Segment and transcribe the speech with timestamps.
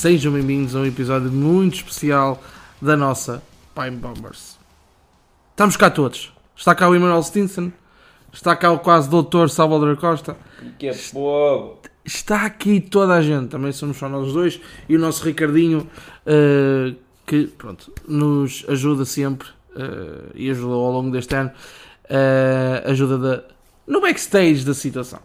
[0.00, 2.42] Sejam bem-vindos a um episódio muito especial
[2.80, 3.42] da nossa
[3.74, 4.56] Pine Bombers.
[5.50, 6.32] Estamos cá todos.
[6.56, 7.70] Está cá o Emmanuel Stinson,
[8.32, 10.38] está cá o quase doutor Salvador Costa,
[10.78, 11.80] Que é povo.
[12.02, 15.86] está aqui toda a gente, também somos só nós dois, e o nosso Ricardinho,
[16.24, 16.94] eh,
[17.26, 21.50] que pronto, nos ajuda sempre eh, e ajudou ao longo deste ano,
[22.08, 23.44] eh, ajuda da-
[23.86, 25.20] no backstage da situação.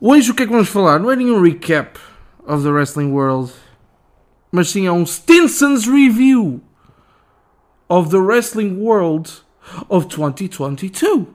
[0.00, 1.00] Hoje o que é que vamos falar?
[1.00, 1.98] Não é nenhum recap
[2.46, 3.52] of the wrestling world,
[4.52, 6.60] mas sim é um Stinson's review
[7.88, 9.30] of the wrestling world
[9.88, 11.26] of 2022.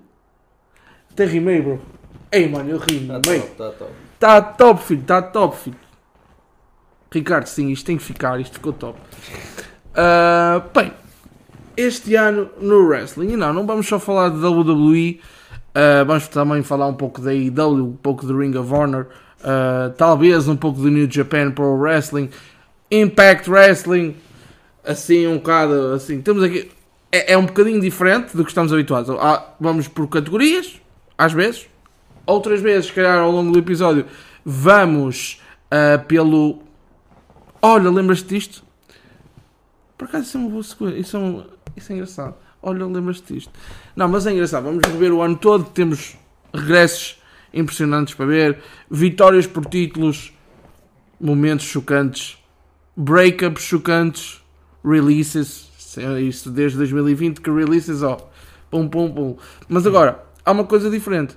[1.11, 1.79] Até rimei, bro.
[2.31, 3.41] Ei, mano, eu rimo, Tá bem.
[3.41, 3.91] top, tá top.
[4.13, 5.77] Está top, filho, está top, filho.
[7.11, 8.97] Ricardo, sim, isto tem que ficar, isto ficou top.
[9.93, 10.93] Ah, bem,
[11.75, 15.19] este ano no wrestling, e não, não vamos só falar de WWE,
[15.75, 19.07] ah, vamos também falar um pouco da AEW, um pouco do Ring of Honor,
[19.43, 22.29] ah, talvez um pouco do New Japan Pro Wrestling,
[22.89, 24.15] Impact Wrestling,
[24.83, 26.69] assim um bocado, assim, temos aqui,
[27.11, 29.09] é, é um bocadinho diferente do que estamos habituados.
[29.19, 30.79] Ah, vamos por categorias,
[31.17, 31.67] às vezes,
[32.25, 34.05] outras vezes, se calhar ao longo do episódio,
[34.45, 36.59] vamos ah, pelo.
[37.61, 38.63] Olha, lembras-te disto?
[39.97, 40.97] Por acaso isso é uma boa sequência.
[40.97, 41.45] Isso é,
[41.77, 42.35] isso é engraçado.
[42.61, 43.51] Olha, lembras-te disto?
[43.95, 44.63] Não, mas é engraçado.
[44.63, 45.63] Vamos rever o ano todo.
[45.65, 46.17] Temos
[46.53, 47.20] regressos
[47.53, 50.33] impressionantes para ver, vitórias por títulos,
[51.19, 52.37] momentos chocantes,
[52.95, 54.41] breakups chocantes,
[54.83, 55.69] releases.
[55.77, 58.17] Isso é Isso desde 2020 que releases, ó.
[58.69, 59.37] Pum, pum, pum.
[59.67, 61.35] Mas agora, há uma coisa diferente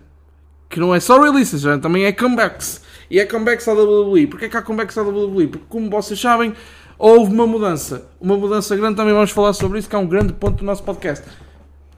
[0.69, 2.83] que não é só releases, já, também é comebacks.
[3.11, 4.27] E é comebacks à WWE.
[4.27, 5.47] Porquê é que há comebacks à WWE?
[5.47, 6.55] Porque, como vocês sabem,
[6.99, 8.09] houve uma mudança.
[8.21, 10.83] Uma mudança grande, também vamos falar sobre isso, que é um grande ponto do nosso
[10.83, 11.25] podcast.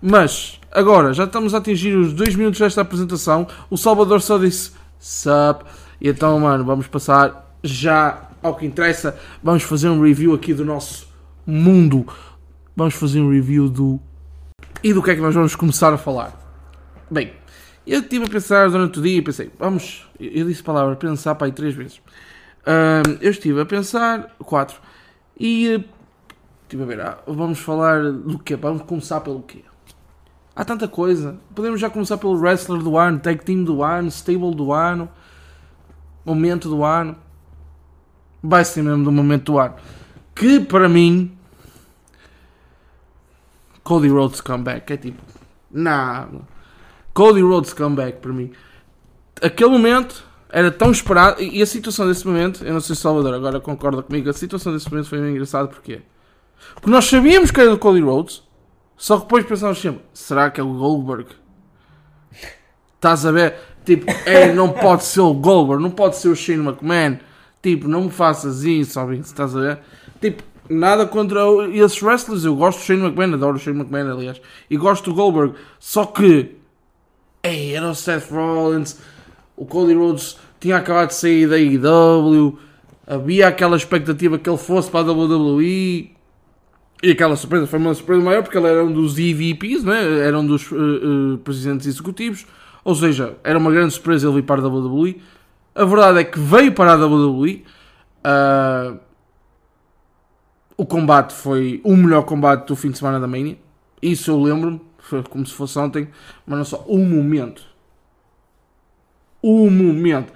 [0.08, 3.44] Mas, agora, já estamos a atingir os 2 minutos desta apresentação.
[3.68, 5.64] O Salvador só disse sup.
[6.00, 9.18] E então, mano, vamos passar já ao que interessa.
[9.42, 11.08] Vamos fazer um review aqui do nosso
[11.44, 12.06] mundo.
[12.76, 13.98] Vamos fazer um review do.
[14.80, 16.40] E do que é que nós vamos começar a falar?
[17.10, 17.32] Bem,
[17.84, 21.34] eu estive a pensar durante o dia e pensei, vamos, eu disse a palavra pensar
[21.34, 22.00] para aí três vezes.
[23.20, 24.76] Eu estive a pensar, quatro,
[25.36, 25.84] e eh,
[26.62, 28.54] estive a ver, ah, vamos falar do quê?
[28.54, 29.64] Vamos começar pelo quê?
[30.56, 31.38] Há tanta coisa.
[31.54, 35.06] Podemos já começar pelo wrestler do ano, tag team do ano, stable do ano,
[36.24, 37.14] momento do ano.
[38.42, 39.74] Vai ser mesmo do momento do ano.
[40.34, 41.36] Que para mim,
[43.84, 45.22] Cody Rhodes comeback é tipo,
[45.70, 46.40] nada.
[47.12, 48.50] Cody Rhodes comeback para mim.
[49.42, 51.42] Aquele momento era tão esperado.
[51.42, 54.72] E a situação desse momento, eu não sei se Salvador agora concorda comigo, a situação
[54.72, 56.00] desse momento foi meio engraçado porquê?
[56.74, 58.42] Porque nós sabíamos que era do Cody Rhodes,
[58.96, 61.26] só que depois pensávamos sempre: será que é o Goldberg?
[62.94, 63.54] Estás a ver?
[63.84, 67.18] Tipo, é, não pode ser o Goldberg, não pode ser o Shane McMahon.
[67.62, 69.78] Tipo, não me faças isso, óbvio, estás a ver?
[70.20, 71.40] Tipo, nada contra
[71.72, 72.44] esses wrestlers.
[72.44, 74.40] Eu gosto do Shane McMahon, adoro o Shane McMahon, aliás.
[74.68, 75.54] E gosto do Goldberg.
[75.78, 76.56] Só que,
[77.42, 78.98] ei, era o Seth Rollins,
[79.56, 82.58] o Cody Rhodes tinha acabado de sair da AEW,
[83.06, 86.15] havia aquela expectativa que ele fosse para a WWE.
[87.02, 90.20] E aquela surpresa foi uma surpresa maior porque ele era um dos EVPs, né?
[90.26, 92.46] era um dos eh, eh, presidentes executivos.
[92.82, 95.20] Ou seja, era uma grande surpresa ele vir para a WWE.
[95.74, 97.64] A verdade é que veio para a WWE.
[98.24, 98.94] Ah,
[100.76, 103.58] o combate foi o melhor combate do fim de semana da Mania.
[104.00, 104.80] Isso eu lembro-me.
[104.98, 106.08] Foi como se fosse ontem.
[106.46, 106.84] Mas não só.
[106.86, 107.62] O momento.
[109.42, 110.32] O momento.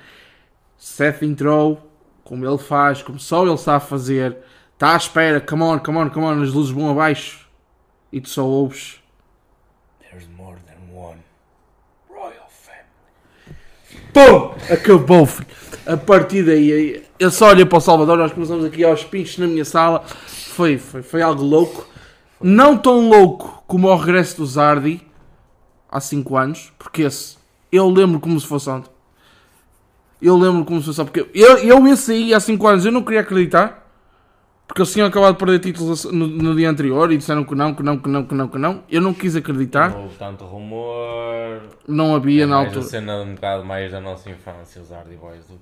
[0.77, 1.91] Seth entrou.
[2.25, 3.03] Como ele faz.
[3.03, 4.39] Como só ele sabe fazer.
[4.81, 5.43] Está à espera.
[5.43, 6.43] Come on, come on, come on.
[6.43, 7.47] As luzes vão abaixo.
[8.11, 8.99] E tu só ouves.
[10.01, 11.19] There's more than one.
[12.09, 12.89] Royal Family.
[14.15, 14.55] Pum!
[14.73, 15.47] Acabou, filho.
[15.87, 19.47] A partir daí, eu só olhei para o Salvador, nós começamos aqui aos pinchos na
[19.47, 20.03] minha sala.
[20.27, 21.87] Foi, foi, foi algo louco.
[22.41, 25.07] Não tão louco como o regresso do Zardi
[25.91, 27.37] há 5 anos, porque esse
[27.71, 28.91] eu lembro como se fosse ontem.
[30.23, 32.93] Eu lembro como se fosse ontem, porque eu, eu esse aí há 5 anos eu
[32.93, 33.80] não queria acreditar,
[34.71, 37.75] porque eles tinham acabado de perder títulos no, no dia anterior e disseram que não,
[37.75, 38.85] que não, que não, que não, que não.
[38.89, 41.61] Eu não quis acreditar, Não houve tanto rumor.
[41.89, 42.79] não havia É na altura.
[42.79, 45.55] a cena um bocado mais da nossa infância, os Hardy Boys do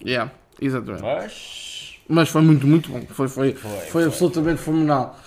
[0.00, 0.08] que.
[0.10, 1.02] Yeah, exatamente.
[1.02, 1.98] Mas.
[2.08, 3.02] Mas foi muito, muito bom.
[3.10, 4.04] Foi, foi, Foi, foi, foi.
[4.04, 5.18] absolutamente fenomenal.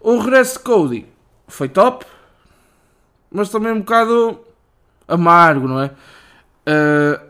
[0.00, 1.06] O regresso de Cody
[1.46, 2.06] foi top,
[3.30, 4.40] mas também um bocado
[5.06, 5.90] amargo, não é?
[6.64, 7.20] Eh,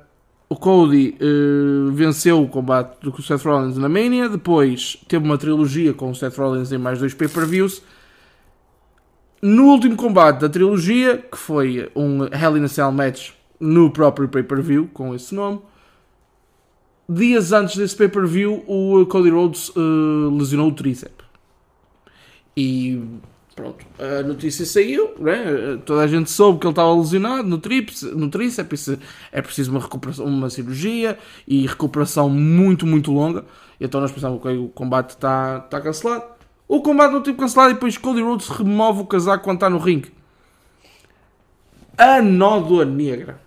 [0.52, 5.94] o Cody eh, venceu o combate do Seth Rollins na Mania, depois teve uma trilogia
[5.94, 7.82] com o Seth Rollins em mais dois pay-per-views.
[9.40, 14.28] No último combate da trilogia, que foi um Hell in a Cell match no próprio
[14.28, 15.58] pay-per-view, com esse nome,
[17.08, 21.24] dias antes desse pay-per-view, o Cody Rhodes uh, lesionou o tríceps.
[22.54, 23.00] E
[23.54, 25.78] pronto, a notícia saiu, né?
[25.84, 28.98] toda a gente soube que ele estava lesionado no, tríceps, no tríceps,
[29.30, 33.44] é preciso uma recuperação, uma cirurgia e recuperação muito, muito longa.
[33.80, 36.24] Então nós pensávamos que o combate está tá cancelado.
[36.68, 39.78] O combate não teve cancelado e depois Cody Rhodes remove o casaco quando está no
[39.78, 40.12] ringue.
[41.98, 43.40] A nódoa negra.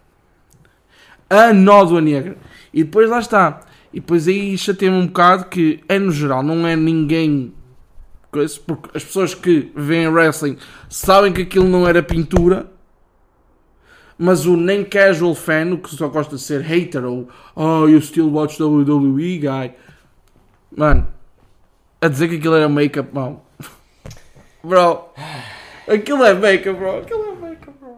[1.30, 2.38] A nódoa negra.
[2.72, 3.62] E depois lá está.
[3.92, 7.54] E depois aí chateia-me um bocado que é no geral, não é ninguém.
[8.66, 10.58] Porque as pessoas que veem wrestling
[10.90, 12.68] sabem que aquilo não era pintura.
[14.18, 18.02] Mas o nem casual fan, o que só gosta de ser hater ou Oh, you
[18.02, 19.74] still watch WWE guy.
[20.76, 21.08] Mano,
[22.02, 23.42] a dizer que aquilo era make-up, não.
[24.64, 25.10] Bro,
[25.88, 27.00] aquilo é make-up, bro.
[27.00, 27.96] Aquilo é make-up, bro.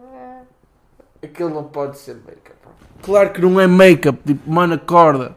[1.23, 2.73] Aquilo não pode ser make-up, bro.
[3.01, 5.35] Claro que não é make-up, tipo, mano, acorda.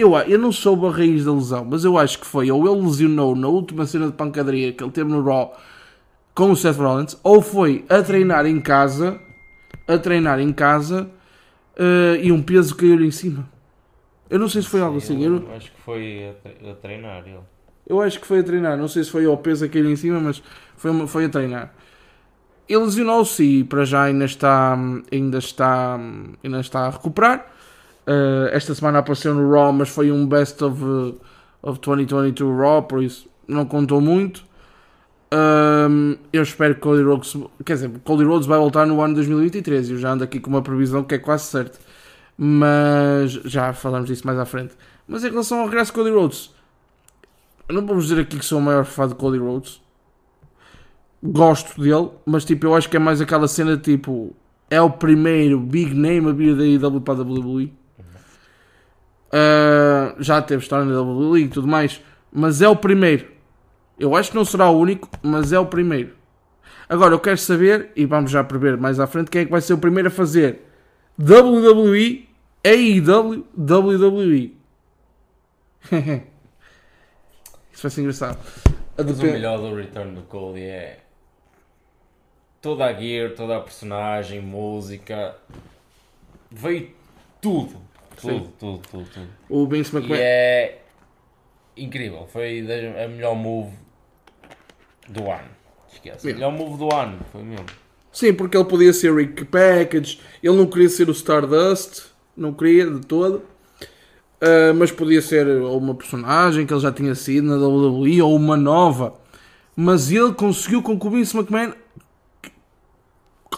[0.00, 2.84] Eu, eu não soube a raiz da lesão, mas eu acho que foi ou ele
[2.86, 5.56] lesionou na última cena de pancadaria que ele teve no Raw
[6.34, 9.20] com o Seth Rollins, ou foi a treinar em casa,
[9.88, 11.10] a treinar em casa
[11.78, 13.48] uh, e um peso caiu-lhe em cima.
[14.30, 15.22] Eu não sei se foi Sim, algo assim.
[15.24, 17.40] Eu, Eu, acho que foi a, tre- a treinar ele.
[17.86, 18.76] eu acho que foi a treinar.
[18.76, 20.42] Não sei se foi ao peso a cair em cima, mas
[20.76, 21.74] foi, uma- foi a treinar.
[22.68, 24.76] Ele lesionou-se e para já ainda está,
[25.12, 25.98] ainda está,
[26.44, 27.46] ainda está a recuperar.
[28.08, 31.14] Uh, esta semana apareceu no Raw, mas foi um best of, uh,
[31.62, 34.42] of 2022 Raw, por isso não contou muito.
[35.30, 39.90] Um, eu espero que Cody Rhodes, quer dizer, Cody Rhodes vai voltar no ano 2023.
[39.90, 41.78] Eu já ando aqui com uma previsão que é quase certa,
[42.36, 44.74] mas já falamos disso mais à frente.
[45.06, 46.50] Mas em relação ao regresso de Cody Rhodes,
[47.68, 49.82] não vamos dizer aqui que sou o maior fã de Cody Rhodes.
[51.22, 54.34] Gosto dele, mas tipo, eu acho que é mais aquela cena tipo,
[54.70, 57.77] é o primeiro big name a vir da IW para a WWE.
[59.28, 62.00] Uh, já teve história na WWE e tudo mais,
[62.32, 63.26] mas é o primeiro.
[63.98, 66.16] Eu acho que não será o único, mas é o primeiro.
[66.88, 69.60] Agora eu quero saber, e vamos já prever mais à frente, quem é que vai
[69.60, 70.62] ser o primeiro a fazer
[71.20, 72.26] WWE,
[72.64, 74.56] AEW, WWE.
[77.72, 78.38] Isso vai ser engraçado.
[78.96, 81.00] A Mas o depen- melhor do Return do Cody é
[82.60, 85.36] toda a gear, toda a personagem, música.
[86.50, 86.90] Veio
[87.40, 87.76] tudo.
[88.20, 88.52] Tudo, Sim.
[88.58, 89.28] tudo, tudo, tudo.
[89.48, 90.18] O Vince E McMahon.
[90.20, 90.78] é
[91.76, 92.26] incrível.
[92.32, 93.72] Foi a melhor move
[95.08, 95.48] do ano.
[95.92, 96.28] Esquece.
[96.28, 96.46] Yeah.
[96.48, 97.18] Melhor move do ano.
[97.32, 97.66] Foi mesmo.
[98.12, 102.06] Sim, porque ele podia ser Rick Package, ele não queria ser o Stardust,
[102.36, 103.42] não queria de todo.
[104.40, 108.34] Ah, mas podia ser ou uma personagem que ele já tinha sido na WWE ou
[108.34, 109.14] uma nova.
[109.76, 111.72] Mas ele conseguiu com que o Vince McMahon,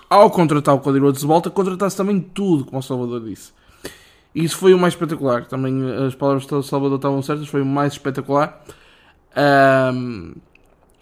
[0.09, 3.53] ao contratar o Cody Rhodes de volta, contratasse também tudo, como o Salvador disse.
[4.35, 5.47] E isso foi o mais espetacular.
[5.47, 8.63] Também as palavras do Salvador estavam certas, foi o mais espetacular.
[9.37, 10.35] Ahm,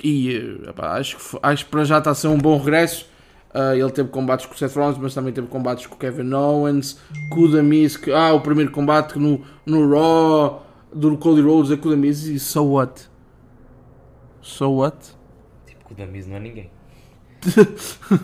[0.03, 0.35] e
[0.65, 3.07] eh, epá, acho, que, acho que para já está a ser um bom regresso.
[3.53, 6.33] Ah, ele teve combates com o Seth Rollins, mas também teve combates com o Kevin
[6.35, 11.71] Owens, com o Damis, que, ah, o primeiro combate no, no Raw do Cody Rhodes
[11.73, 13.09] é com o Damis e so what?
[14.43, 14.97] So what?
[15.67, 16.71] Tipo, que o Damis não é ninguém.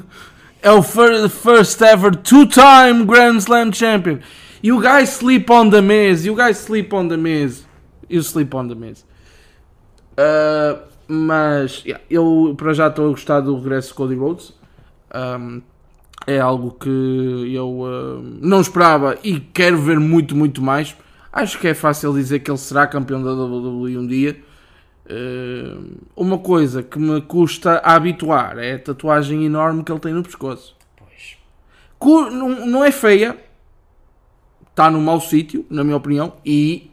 [0.62, 4.20] É o fir- first ever two-time Grand Slam champion.
[4.64, 6.24] You guys sleep on the Miz.
[6.24, 7.66] You guys sleep on the Miz.
[8.08, 9.04] You sleep on the Miz.
[10.16, 14.54] Uh, mas yeah, eu para já estou a gostar do regresso de Cody Rhodes.
[15.14, 15.60] Um,
[16.26, 16.88] é algo que
[17.54, 20.96] eu uh, não esperava e quero ver muito, muito mais.
[21.30, 24.34] Acho que é fácil dizer que ele será campeão da WWE um dia.
[25.04, 30.14] Uh, uma coisa que me custa a habituar é a tatuagem enorme que ele tem
[30.14, 30.74] no pescoço.
[30.96, 31.36] Pois.
[31.98, 33.43] Cu- não, não é feia,
[34.74, 36.90] está no mau sítio, na minha opinião, e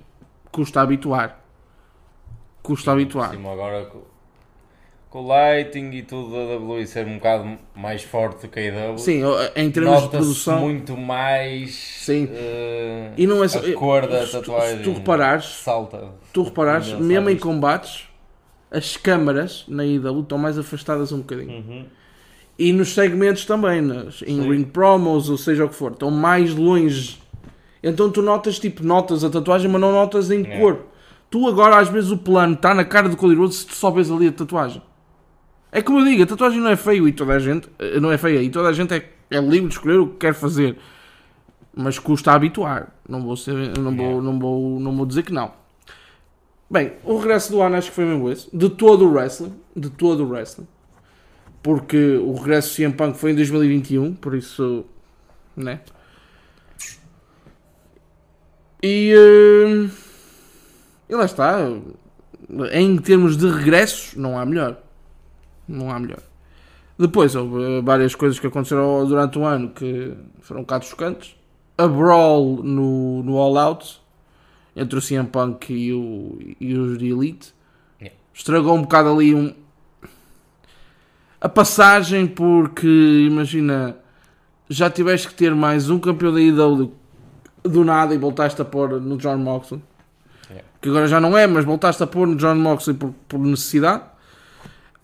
[0.51, 1.39] custa a habituar.
[2.61, 3.31] Custa a habituar.
[3.31, 4.01] Sim, agora com,
[5.09, 8.61] com o lighting e tudo da WWE ser um bocado mais forte do que a
[8.61, 8.97] AEW.
[8.99, 9.21] Sim,
[9.55, 10.59] em termos de produção.
[10.59, 12.29] muito mais Sim.
[12.31, 14.77] eh, E não é só- a cor da se tu- tatuagem.
[14.77, 16.09] se tu reparares- salta.
[16.31, 18.07] Tu reparares, mesmo em combates,
[18.69, 21.51] as câmaras na IW estão mais afastadas um bocadinho.
[21.57, 21.85] Uhum.
[22.59, 24.49] E nos segmentos também, nas, em Sim.
[24.51, 27.19] ring promos, ou seja o que for, estão mais longe.
[27.83, 30.59] Então tu notas, tipo, notas a tatuagem, mas não notas em É.
[30.59, 30.85] cor.
[31.29, 34.11] Tu agora, às vezes, o plano está na cara do Rhodes se tu só vês
[34.11, 34.81] ali a tatuagem.
[35.71, 38.11] É como eu digo, a tatuagem não é feio e toda a gente, eh, não
[38.11, 40.77] é feia, e toda a gente é, é livre de escolher o que quer fazer.
[41.73, 42.93] Mas custa a habituar.
[43.07, 44.21] Não vou, ser, não, vou, Yeah.
[44.21, 45.53] não, vou, não vou dizer que não.
[46.69, 48.49] Bem, o regresso do ano acho que foi mesmo esse.
[48.55, 49.53] De todo o wrestling.
[49.73, 50.67] De todo o wrestling.
[51.63, 54.83] Porque o regresso de CM Punk foi em 2021, por isso,
[55.55, 55.79] né?
[58.81, 59.91] E, uh,
[61.09, 61.59] e lá está.
[62.73, 64.77] Em termos de regressos, não há melhor.
[65.67, 66.21] Não há melhor.
[66.97, 71.35] Depois houve várias coisas que aconteceram durante o ano que foram um bocado chocantes.
[71.77, 74.01] A brawl no, no All Out
[74.75, 77.53] entre o CM Punk e, o, e os de Elite
[78.33, 79.53] estragou um bocado ali um,
[81.39, 82.87] a passagem porque
[83.27, 83.97] imagina
[84.69, 86.93] já tiveste que ter mais um campeão da IW
[87.63, 89.81] do nada e voltaste a pôr no John Moxley.
[90.49, 90.67] Yeah.
[90.81, 94.03] que agora já não é, mas voltaste a pôr no John Moxley por, por necessidade.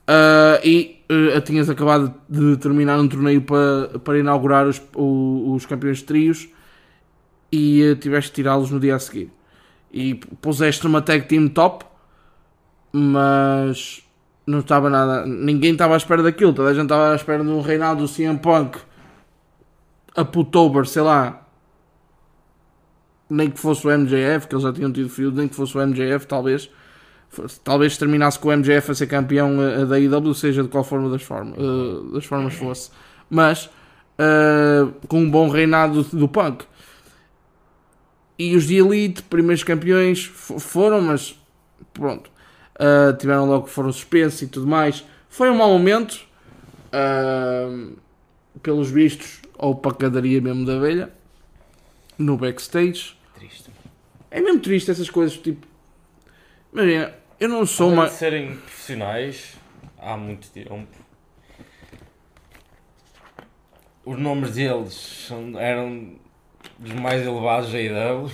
[0.08, 1.02] Ah, e
[1.36, 6.04] ah, tinhas acabado de terminar um torneio para, para inaugurar os, o- os campeões de
[6.06, 6.48] trios
[7.52, 9.32] e ah, tiveste de tirá-los no dia a seguir.
[9.92, 11.86] E puseste uma tag team top
[12.92, 14.02] mas
[14.46, 16.54] não estava nada ninguém estava à espera daquilo.
[16.54, 18.78] Toda a gente estava à espera de um reinado do CM Punk
[20.16, 21.47] a Putober, sei lá
[23.30, 25.82] nem que fosse o MJF que eles já tinham tido feud, nem que fosse o
[25.86, 26.70] MJF talvez
[27.64, 31.10] talvez terminasse com o MJF a ser campeão eh, da IW, seja de qual forma
[31.10, 32.90] das, forma, eh, das formas fosse
[33.30, 33.70] mas
[34.18, 36.66] eh, com um bom reinado do, Punk
[38.40, 41.38] e os de Elite, primeiros campeões, fo- foram, mas
[41.94, 42.30] pronto,
[42.80, 45.04] Uh, tiveram logo foram suspensos e tudo mais.
[45.30, 46.22] Foi um mau momento,
[46.94, 47.98] uh,
[48.62, 51.12] pelos vistos, ou pacadaria mesmo da velha,
[52.20, 53.17] no backstage.
[54.30, 55.66] É mesmo triste essas coisas, tipo,
[56.74, 58.10] imagina, eu não sou uma.
[58.10, 59.54] serem profissionais
[59.98, 60.88] há muito tempo.
[64.06, 65.30] Os nomes deles
[65.60, 66.14] eram
[66.80, 68.32] dos mais elevados da IW.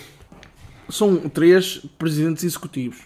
[0.90, 3.00] São três presidentes executivos.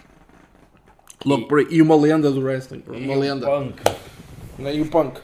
[1.26, 1.68] Logo por aí.
[1.70, 2.84] E uma lenda do wrestling.
[2.88, 3.46] Uma E o lenda.
[3.48, 3.82] Punk.
[4.60, 4.76] né?
[4.76, 5.20] E o punk.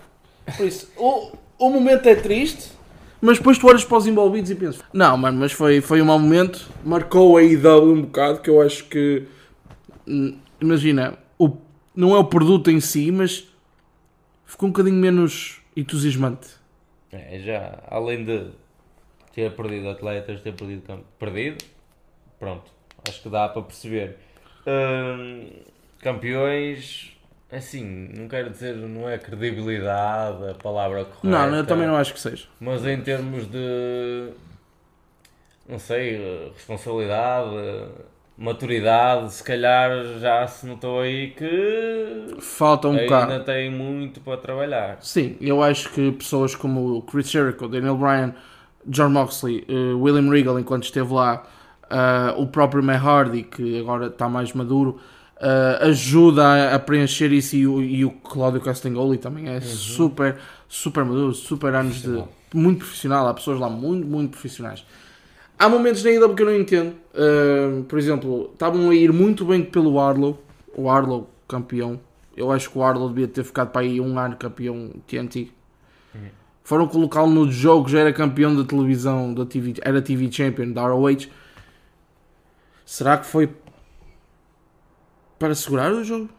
[0.57, 2.71] Por isso, o, o momento é triste,
[3.23, 6.05] mas depois tu olhas para os envolvidos e pensas: Não, mano, mas foi, foi um
[6.05, 6.69] mau momento.
[6.83, 8.41] Marcou a IW um bocado.
[8.41, 9.25] Que eu acho que.
[10.05, 11.57] hum, Imagina, o,
[11.95, 13.47] não é o produto em si, mas
[14.45, 16.49] ficou um bocadinho menos entusiasmante.
[17.11, 18.47] É, já, além de
[19.33, 21.05] ter perdido atletas, ter perdido campo.
[21.17, 21.63] Perdido?
[22.39, 22.69] Pronto,
[23.07, 24.17] acho que dá para perceber.
[24.67, 25.49] Hum,
[25.99, 27.12] campeões,
[27.57, 31.27] assim, não quero dizer, não é credibilidade a palavra correta.
[31.27, 32.45] Não, eu também não acho que seja.
[32.59, 34.29] Mas em termos de.
[35.67, 37.49] Não sei, responsabilidade,
[38.37, 42.35] maturidade, se calhar já se notou aí que.
[42.39, 43.31] Falta um bocado.
[43.31, 44.97] ainda tem muito para trabalhar.
[45.01, 48.33] Sim, eu acho que pessoas como o Chris Jericho, Daniel Bryan,
[48.85, 51.43] John Moxley, eh, William Regal, enquanto esteve lá,
[51.89, 54.99] eh, o próprio Matt Hardy, que agora está mais maduro,
[55.45, 60.37] eh, ajuda a, a preencher isso e o, e o Claudio Castagnoli também é super,
[60.69, 62.23] super maduro, super anos de.
[62.53, 63.27] Muito profissional.
[63.27, 64.85] Há pessoas lá muito, muito profissionais.
[65.59, 66.95] Há momentos na IW que eu não entendo.
[67.13, 70.41] Eh, por exemplo, estavam a ir muito bem pelo Arlow,
[70.73, 71.99] o Arlow campeão.
[72.37, 75.51] Eu acho que o Arlow devia ter ficado para aí um ano campeão TNT.
[76.63, 80.87] Foram colocá-lo no jogo, já era campeão da televisão, da TV, era TV Champion da
[80.87, 81.27] ROH.
[82.85, 83.49] Será que foi
[85.43, 86.29] para segurar o jogo?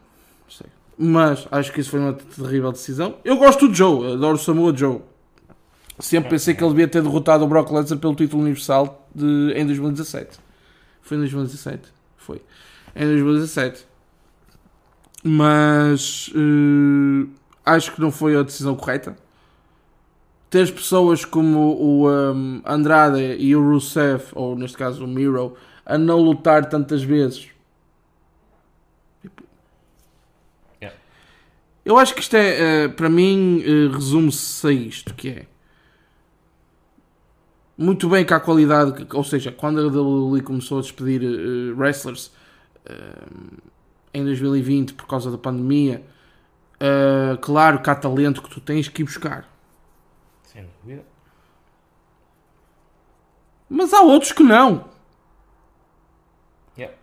[0.44, 0.66] Não sei.
[0.96, 3.18] Mas acho que isso foi uma terrível decisão.
[3.23, 5.02] Eu gosto do Joe, adoro o Samoa Joe.
[5.99, 9.66] Sempre pensei que ele devia ter derrotado o Brock Lesnar pelo título universal de, em
[9.66, 10.38] 2017.
[11.02, 11.82] Foi em 2017.
[12.16, 12.40] Foi.
[12.96, 13.87] Em 2017.
[15.23, 17.28] Mas eh,
[17.66, 19.14] acho que não foi a decisão correta.
[20.49, 25.99] Ter pessoas como o um, Andrade e o Rusev, ou neste caso o Miro, a
[25.99, 27.50] não lutar tantas vezes.
[30.80, 30.96] Yeah.
[31.84, 35.46] Eu acho que isto é, eh, para mim, eh, resume-se a isto, que é
[37.76, 42.32] muito bem que a qualidade, ou seja, quando a WWE começou a despedir eh, wrestlers
[44.12, 46.04] em 2020 por causa da pandemia,
[47.40, 49.48] claro que há talento que tu tens que ir buscar.
[50.42, 51.04] Sem dúvida.
[53.68, 54.84] Mas há outros que não.
[56.76, 56.94] Yeah.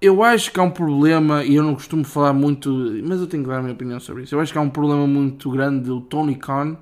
[0.00, 2.70] Eu acho que há um problema, e eu não costumo falar muito,
[3.04, 4.34] mas eu tenho que dar a minha opinião sobre isso.
[4.34, 6.76] Eu acho que há um problema muito grande do Tony Khan.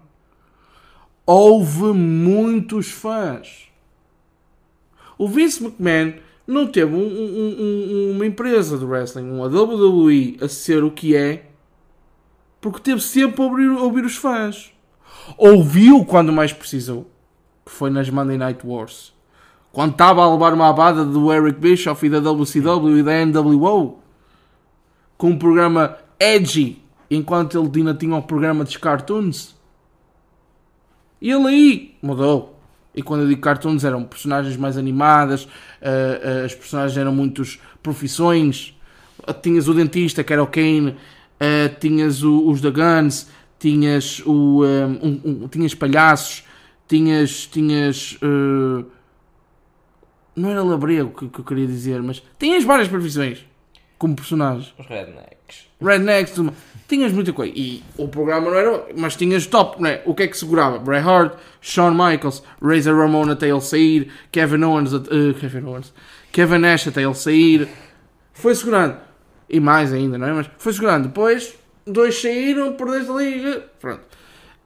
[1.24, 3.68] Houve muitos fãs.
[5.18, 6.12] O Vince McMahon
[6.46, 11.16] não teve um- um- um- uma empresa de wrestling, uma WWE, a ser o que
[11.16, 11.46] é,
[12.60, 14.72] porque teve sempre a ouvir, a ouvir os fãs.
[15.38, 17.10] Ouviu quando mais precisou,
[17.64, 19.15] que foi nas Monday Night Wars.
[19.76, 23.98] Quando estava a levar uma abada do Eric Bischoff e da WCW e da NWO,
[25.18, 29.54] com um programa edgy, enquanto ele ainda tinha um programa de cartoons.
[31.20, 32.58] E ele aí mudou.
[32.94, 37.60] E quando eu digo cartoons eram personagens mais animadas, uh, uh, as personagens eram muitos
[37.82, 38.74] profissões.
[39.42, 43.28] Tinhas o dentista, que era o Kane, uh, tinhas o, os da Guns,
[43.58, 46.44] tinhas, o, um, um, tinhas palhaços,
[46.88, 47.44] tinhas.
[47.44, 48.18] tinhas
[50.36, 53.44] não era labrego que, que eu queria dizer, mas tinhas várias profissões
[53.98, 54.74] como personagens.
[54.78, 55.68] Os rednecks.
[55.80, 56.52] Rednecks, tudo.
[56.86, 57.52] tinhas muita coisa.
[57.56, 60.02] E o programa não era, mas tinhas top, não é?
[60.04, 60.78] O que é que segurava?
[60.78, 65.02] Bret Hart, Shawn Michaels, Razor Ramon até ele sair, Kevin Owens, uh,
[65.40, 65.92] Kevin Owens,
[66.30, 67.68] Kevin Nash até ele sair.
[68.32, 68.98] Foi segurando.
[69.48, 70.32] E mais ainda, não é?
[70.32, 71.08] Mas foi segurando.
[71.08, 71.54] Depois,
[71.86, 73.66] dois saíram, perdeste a liga.
[73.80, 74.02] Pronto.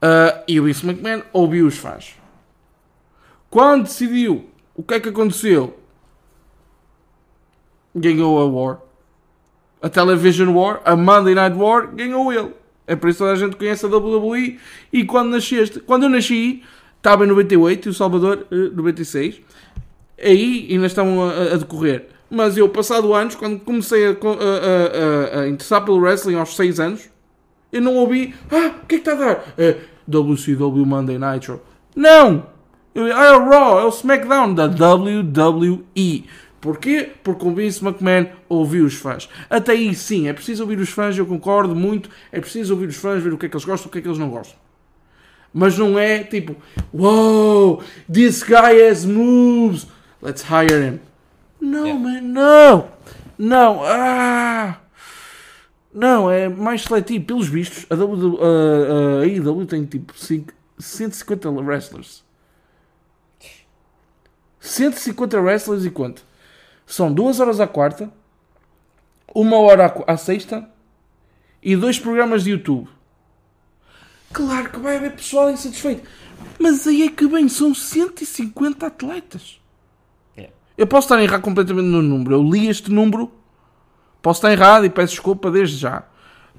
[0.03, 2.15] Uh, e o Vince McMahon ouviu os fãs.
[3.49, 4.50] Quando decidiu
[4.81, 5.77] o que é que aconteceu?
[7.95, 8.79] Ganhou a War.
[9.79, 12.51] A Television War, a Monday Night War, ganhou ele.
[12.87, 14.59] É por isso que toda a gente conhece a WWE.
[14.91, 16.63] E quando nasceste, quando eu nasci,
[16.97, 19.39] estava em 98 e o Salvador 96.
[20.17, 22.07] Eh, Aí ainda estão a, a, decorrer.
[22.27, 27.09] Mas eu, passado anos, quando comecei a, a, a, interessar pelo wrestling aos 6 anos,
[27.71, 28.33] eu não ouvi.
[28.51, 29.53] Ah, o que é que está a dar?
[29.57, 31.61] É, WCW Monday Nitro.
[31.95, 32.50] Não!
[32.93, 36.25] É o Raw, é o SmackDown da WWE.
[36.59, 37.11] Porquê?
[37.23, 39.27] Porque o Vince McMahon ouviu os fãs.
[39.49, 42.09] Até aí sim, é preciso ouvir os fãs, eu concordo muito.
[42.31, 44.01] É preciso ouvir os fãs, ver o que é que eles gostam, o que é
[44.01, 44.55] que eles não gostam.
[45.53, 46.55] Mas não é tipo,
[46.93, 47.81] wow,
[48.11, 49.87] this guy has moves,
[50.21, 50.99] let's hire him.
[51.59, 51.99] Não, yeah.
[51.99, 52.87] man, não,
[53.37, 54.77] não, ah,
[55.93, 57.25] não, é mais seletivo.
[57.25, 62.23] Pelos vistos, a, w, a, a AEW tem tipo 5, 150 wrestlers.
[64.61, 66.23] 150 wrestlers e quanto?
[66.85, 68.11] São 2 horas à quarta,
[69.35, 70.69] 1 hora à sexta
[71.61, 72.87] e dois programas de YouTube.
[74.31, 76.07] Claro que vai haver pessoal insatisfeito.
[76.59, 79.59] Mas aí é que bem, são 150 atletas.
[80.37, 80.53] Yeah.
[80.77, 82.35] Eu posso estar errado completamente no número.
[82.35, 83.31] Eu li este número,
[84.21, 86.03] posso estar errado e peço desculpa desde já.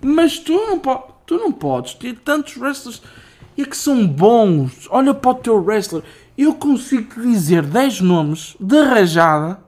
[0.01, 3.01] Mas tu não, po tu não podes ter tantos wrestlers
[3.57, 4.87] e que são bons.
[4.91, 6.03] Olha para o teu wrestler
[6.43, 9.63] eu consigo dizer 10 nomes de rajada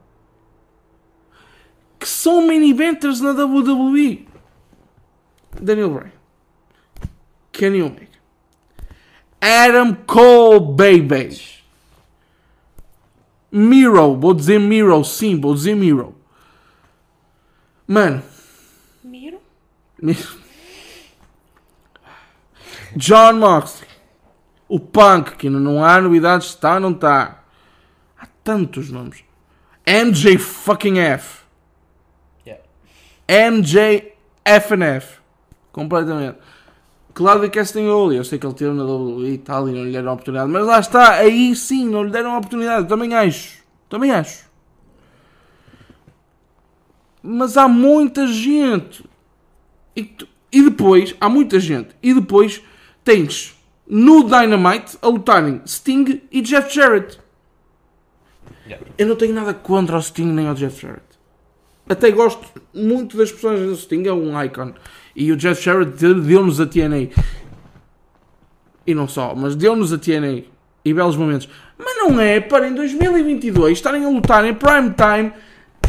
[1.98, 4.26] que são main eventers na WWE.
[5.60, 6.12] Daniel Bryan,
[7.52, 8.08] Kenny Omega,
[9.40, 11.40] Adam Cole, baby.
[13.52, 16.16] Miro, vou dizer Miro, sim, vou dizer Miro.
[17.86, 18.22] Mano.
[19.04, 19.38] Miro?
[22.96, 23.93] John Moxley.
[24.74, 27.44] O Punk, que não há novidades, está ou não está.
[28.18, 29.22] Há tantos nomes.
[29.86, 31.44] MJ fucking F.
[32.44, 32.60] Yeah.
[33.52, 35.20] MJ FNF.
[35.70, 36.38] Completamente.
[37.14, 40.10] Claudio Castagnoli, eu sei que ele teve na WWE e tal e não lhe deram
[40.10, 43.62] a oportunidade, mas lá está, aí sim, não lhe deram a oportunidade, também acho.
[43.88, 44.50] Também acho.
[47.22, 49.08] Mas há muita gente.
[49.96, 50.12] E,
[50.50, 51.94] e depois, há muita gente.
[52.02, 52.60] E depois
[53.04, 53.54] tens
[53.86, 57.18] no Dynamite a lutarem Sting e Jeff Jarrett.
[58.66, 58.86] Yeah.
[58.96, 61.02] Eu não tenho nada contra o Sting nem o Jeff Jarrett.
[61.88, 62.42] Até gosto
[62.72, 64.72] muito das personagens do Sting, é um icon.
[65.14, 67.10] E o Jeff Jarrett deu-nos a TNA.
[68.86, 70.44] E não só, mas deu-nos a TNA.
[70.84, 71.48] E belos momentos.
[71.78, 75.32] Mas não é para em 2022 estarem a lutar em prime time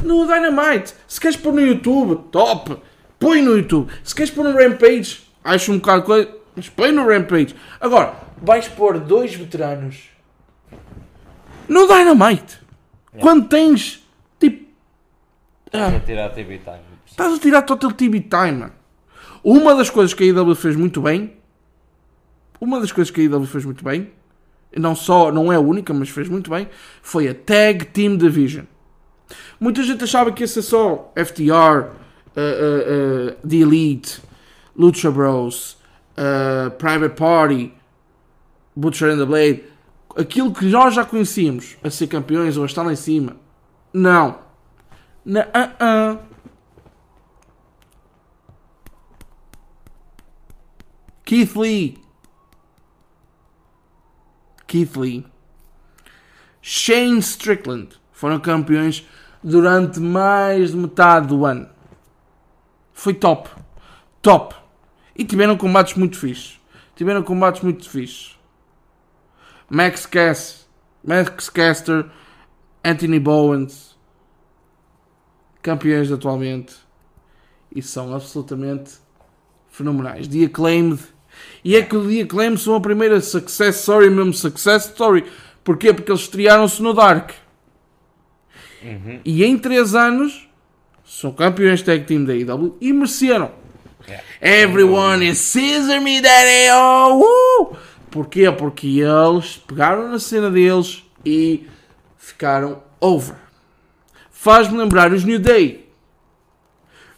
[0.03, 0.93] no Dynamite.
[1.07, 2.77] Se queres pôr no YouTube, top.
[3.19, 3.91] Põe no YouTube.
[4.03, 7.55] Se queres pôr no Rampage, acho um bocado coisa mas põe no Rampage.
[7.79, 10.09] Agora, vais pôr dois veteranos
[11.67, 12.59] no Dynamite.
[13.13, 13.21] Yeah.
[13.21, 14.05] Quando tens
[14.39, 14.65] tipo.
[15.65, 16.79] Estás ah, a tirar TV time.
[17.05, 18.73] Estás a tirar Total TV time, mano.
[19.43, 21.33] Uma das coisas que a IW fez muito bem.
[22.59, 24.11] Uma das coisas que a IW fez muito bem.
[24.75, 26.67] Não só, não é a única, mas fez muito bem.
[27.01, 28.65] Foi a Tag Team Division.
[29.59, 34.21] Muita gente achava que ia ser só FTR, uh, uh, uh, The Elite,
[34.75, 35.77] Lucha Bros,
[36.17, 37.73] uh, Private Party,
[38.75, 39.63] Butcher and the Blade,
[40.15, 43.37] aquilo que nós já conhecíamos a ser campeões ou a estar lá em cima.
[43.93, 44.39] Não.
[45.23, 45.41] Não.
[45.41, 45.45] Uh
[45.79, 46.19] -uh.
[51.25, 51.97] Keith Lee.
[54.67, 55.25] Keith Lee.
[56.61, 59.07] Shane Strickland foram campeões
[59.43, 61.69] durante mais de metade do ano.
[62.93, 63.49] Foi top.
[64.21, 64.55] Top.
[65.15, 66.59] E tiveram combates muito fixes.
[66.95, 68.37] Tiveram combates muito fixes.
[69.69, 70.67] Max Cass,
[71.03, 72.05] Max Caster,
[72.83, 73.97] Anthony Bowens,
[75.61, 76.75] campeões atualmente.
[77.73, 78.93] E são absolutamente
[79.69, 80.27] fenomenais.
[80.27, 80.99] The Acclaimed.
[81.63, 85.25] E é que o The Acclaimed são a primeira success story, mesmo success story.
[85.63, 85.93] Porquê?
[85.93, 87.31] Porque eles estrearam-se no Dark.
[88.83, 89.19] Uhum.
[89.25, 90.47] E em 3 anos
[91.03, 93.64] são campeões tag team da IW e mereceram.
[94.07, 94.21] Yeah.
[94.41, 97.71] Everyone is scissor me daddy oh!
[97.73, 97.77] Uh!
[98.11, 98.49] Porquê?
[98.51, 101.67] Porque eles pegaram na cena deles e
[102.17, 103.35] ficaram over.
[104.31, 105.89] Faz-me lembrar os New Day.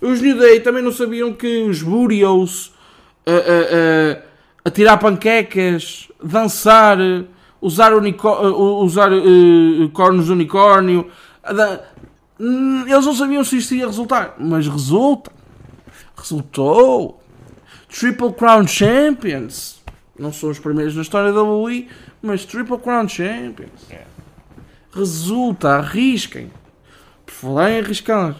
[0.01, 2.67] Os New Day também não sabiam que os Burials
[3.27, 4.23] uh, uh, uh,
[4.63, 6.97] atirar panquecas, dançar,
[7.61, 9.09] usar, usar
[9.93, 11.11] cornos de unicórnio.
[12.39, 15.36] Hum, Eles não sabiam se isto ia resultar, mas resulta.
[16.17, 17.21] Resultou.
[17.87, 19.81] Triple Crown Champions.
[20.17, 21.87] Não são os primeiros na história da WWE,
[22.21, 23.87] mas Triple Crown Champions.
[23.89, 24.07] Yeah.
[24.91, 26.51] Resulta, arrisquem.
[27.25, 28.35] Por falar em arriscar.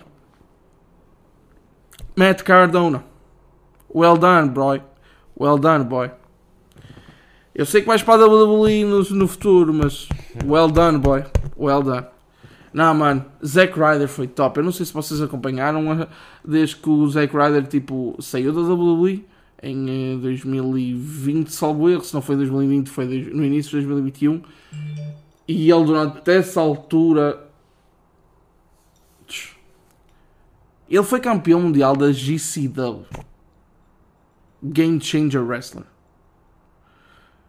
[2.15, 3.03] Matt Cardona.
[3.93, 4.81] Well done, boy.
[5.39, 6.11] Well done, boy.
[7.53, 10.07] Eu sei que vais para a WWE no, no futuro, mas
[10.45, 11.23] well done, boy.
[11.57, 12.07] Well done.
[12.73, 14.59] Não, mano, Zack Ryder foi top.
[14.59, 16.07] Eu não sei se vocês acompanharam
[16.45, 19.25] desde que o Zack Ryder tipo, saiu da WWE
[19.61, 22.03] em eh, 2020, salvo erro.
[22.03, 24.41] Se não foi 2020, foi no início de 2021.
[25.47, 27.47] E ele, durante essa altura,
[30.89, 33.05] ele foi campeão mundial da GCW
[34.63, 35.85] Game Changer Wrestling.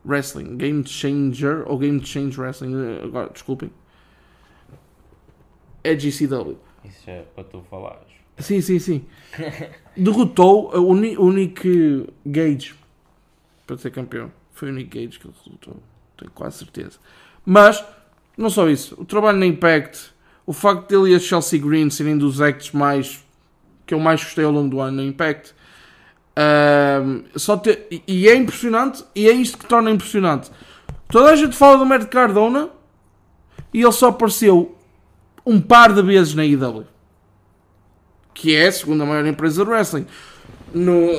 [0.05, 3.71] Wrestling, Game Changer ou Game Change Wrestling, eh, agora desculpem.
[5.85, 6.57] É GCW.
[6.85, 8.07] Isso é para tu falares.
[8.39, 9.05] Sim, sim, sim.
[9.97, 12.75] Derrotou o Nick Gage
[13.67, 14.31] para ser campeão.
[14.53, 15.77] Foi o Nick Gage que ele derrotou,
[16.17, 16.99] tenho quase certeza.
[17.45, 17.85] Mas,
[18.37, 20.13] não só isso, o trabalho na Impact,
[20.47, 23.25] o facto dele e a Chelsea Green serem dos acts mais
[23.87, 25.55] que eu mais gostei ao longo do ano na Impact.
[26.37, 30.51] ahm, só ter, e- e é impressionante, e é isto que torna impressionante.
[31.09, 32.71] Toda a gente fala do Matt Cardona
[33.75, 34.78] e ele só apareceu
[35.49, 36.85] um par de vezes na IW
[38.39, 40.07] que é a segunda maior empresa de wrestling
[40.73, 41.11] no,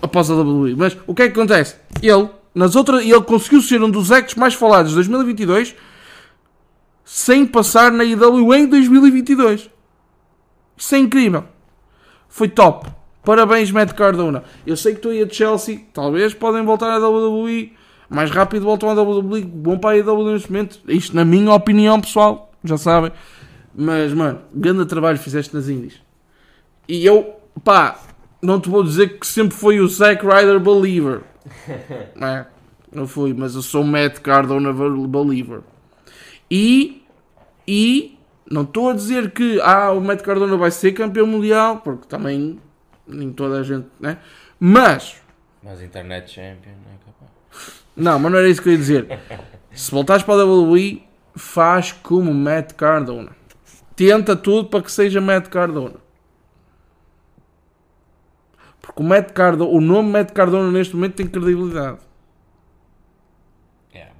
[0.00, 0.76] após a WWE.
[0.76, 1.74] Mas o que é que acontece?
[2.00, 5.74] Ele, nas outras, ele conseguiu ser um dos actos mais falados de 2022
[7.04, 9.68] sem passar na IW em 2022.
[10.76, 11.44] Isso é incrível.
[12.28, 12.88] Foi top.
[13.24, 14.44] Parabéns, Matt Cardona.
[14.64, 17.72] Eu sei que tu e a Chelsea talvez podem voltar à WWE
[18.08, 19.42] mais rápido voltam à WWE.
[19.42, 20.78] Bom para a IW neste momento.
[20.86, 23.10] Isto na minha opinião pessoal, já sabem.
[23.74, 26.00] Mas, mano, grande trabalho fizeste nas indies.
[26.88, 28.00] E eu, pá,
[28.40, 31.22] não te vou dizer que sempre fui o Zack Ryder believer.
[32.14, 32.46] Não é?
[32.92, 35.62] Não fui, mas eu sou o Matt Cardona believer.
[36.50, 37.02] E,
[37.66, 38.18] e,
[38.50, 42.58] não estou a dizer que ah, o Matt Cardona vai ser campeão mundial, porque também
[43.06, 44.18] nem toda a gente, né?
[44.60, 45.16] Mas,
[45.62, 47.84] Mas Internet Champion não é capaz.
[47.96, 49.18] não, mas não era isso que eu ia dizer.
[49.72, 51.02] Se voltares para a WWE,
[51.34, 53.30] faz como Matt Cardona.
[54.06, 55.94] Tenta tudo para que seja Matt Cardona.
[58.80, 61.98] Porque o Matt Cardona, o nome Matt Cardona neste momento tem credibilidade.
[63.94, 64.12] Yeah.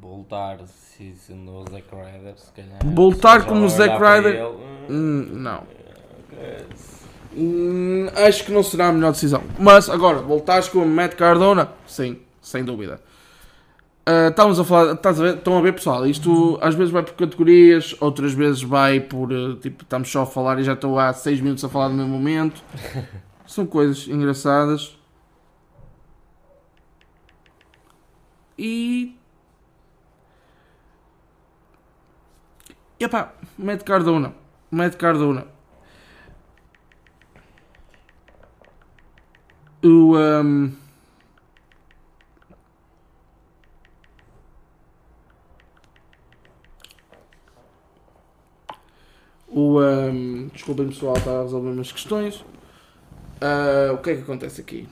[0.00, 2.78] Voltar se sendo o Zack Ryder, se calhar.
[2.84, 4.56] Voltar como o Zack Ryder- hum,
[4.90, 5.62] Hum, não.
[7.34, 9.42] Hum, acho que não será a melhor decisão.
[9.58, 11.72] Mas agora, voltares com o Matt Cardona?
[11.86, 13.00] Sim, sem dúvida.
[14.12, 17.04] Ah, estamos a falar, estás a ver, estão a ver pessoal, isto às vezes vai
[17.04, 20.98] por categorias, outras vezes vai por, eh, tipo, estamos só a falar e já estou
[20.98, 22.60] há 6 minutos a falar no mesmo momento.
[23.46, 24.98] São coisas engraçadas.
[28.58, 29.16] E...
[32.98, 34.34] E epá, Matt Cardona.
[34.72, 35.46] Matt Cardona.
[39.84, 40.16] O...
[40.16, 40.79] Um...
[49.60, 52.42] O, um, desculpem pessoal, está a resolver umas questões.
[53.42, 54.88] Ah, o que é que acontece aqui?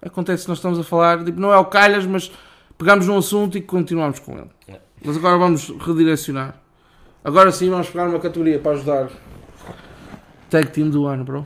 [0.00, 2.30] Acontece que nós estamos a falar, tipo, não é o calhas, mas
[2.78, 4.50] pegamos num assunto e continuamos com ele.
[4.68, 4.78] É.
[5.04, 6.60] Mas agora vamos redirecionar.
[7.24, 9.10] Agora sim vamos pegar uma categoria para ajudar.
[10.48, 11.44] Tag Team do ano, bro.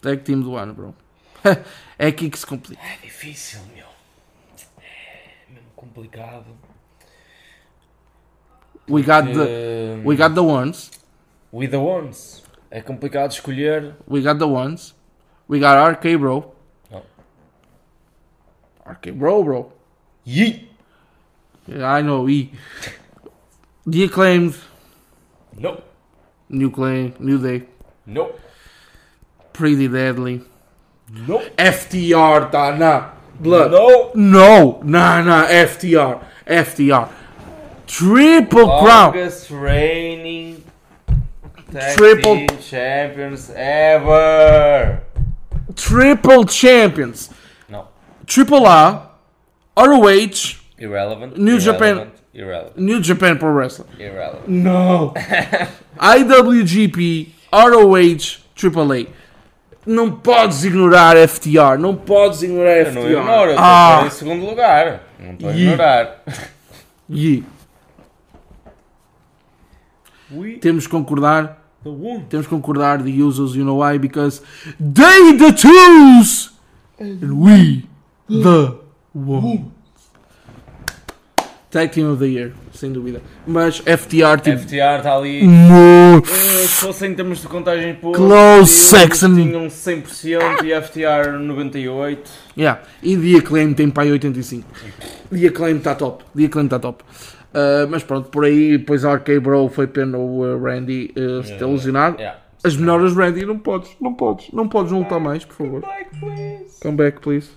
[0.00, 0.94] Tag Team do ano, bro.
[1.96, 2.82] é aqui que se complica.
[2.82, 3.86] É difícil, meu.
[4.82, 6.65] É mesmo complicado.
[8.88, 10.90] We got the, Eh, we got the ones.
[11.52, 12.42] With the ones.
[12.70, 13.94] É complicado escolher.
[14.06, 14.94] We got the ones.
[15.48, 16.52] We got RK, bro.
[16.92, 17.02] Oh.
[18.84, 19.72] RK, bro, bro.
[20.26, 20.68] Yeet!
[21.66, 22.28] Yeah, I know.
[22.28, 22.52] E.
[23.86, 24.56] The acclaimed.
[25.56, 25.80] No.
[26.48, 27.14] New claim.
[27.18, 27.66] New Day.
[28.04, 28.38] Nope.
[29.52, 30.42] Pretty Deadly.
[31.26, 31.40] No.
[31.56, 33.70] FTR tá na Blood.
[33.70, 34.10] No.
[34.14, 37.08] No, no, no, FTR, FTR.
[37.86, 39.12] Triple Crown.
[39.14, 40.64] Longest reigning
[41.72, 45.00] tag Triple- team champions ever.
[45.74, 47.30] Triple Champions.
[47.68, 47.84] No.
[48.26, 49.10] Triple A,
[49.76, 51.36] ROH, Irrelevant.
[51.36, 52.76] New Japan- irrelevant, Irrelevant.
[52.78, 53.86] New Japan Pro Wrestling.
[53.98, 54.48] Irrelevant.
[54.48, 55.12] No.
[56.00, 59.06] IWGP, ROH, AAA.
[59.86, 61.78] Não podes ignorar FTR.
[61.78, 62.94] Não podes ignorar Eu FTR.
[63.00, 65.02] não ignoro, eu ah, em segundo lugar.
[65.18, 66.22] Não estou a ignorar.
[67.10, 67.44] e
[70.30, 71.64] We temos que concordar.
[72.28, 73.96] Temos que concordar the users, you know why?
[73.98, 74.42] Because
[74.80, 76.52] they the twos
[76.98, 77.84] and we
[78.28, 78.74] the
[79.14, 79.70] one.
[81.70, 83.20] Tag Team of the Year, sem dúvida.
[83.46, 84.56] Mas FTR tipo.
[84.58, 85.42] FTR está ali.
[85.46, 89.34] Mo- Eh, Se fosse em termos de contagem pura, Close section.
[89.34, 92.18] tinham 100% e FTR 98%.
[92.56, 92.80] Yeah.
[93.02, 94.64] E The Acclaim tem pai 85.
[95.30, 96.24] The Acclaim está top.
[96.34, 97.04] The Acclaim está top.
[97.56, 101.42] Uh, mas pronto, por aí, depois a RK Bro foi pena o uh, Randy uh,
[101.42, 102.18] se ter lesionado.
[102.18, 102.38] Yeah.
[102.62, 105.82] As melhores Randy, não podes, não podes, não podes não lutar mais, por favor.
[105.82, 106.80] Like, please.
[106.82, 107.48] Come back, please.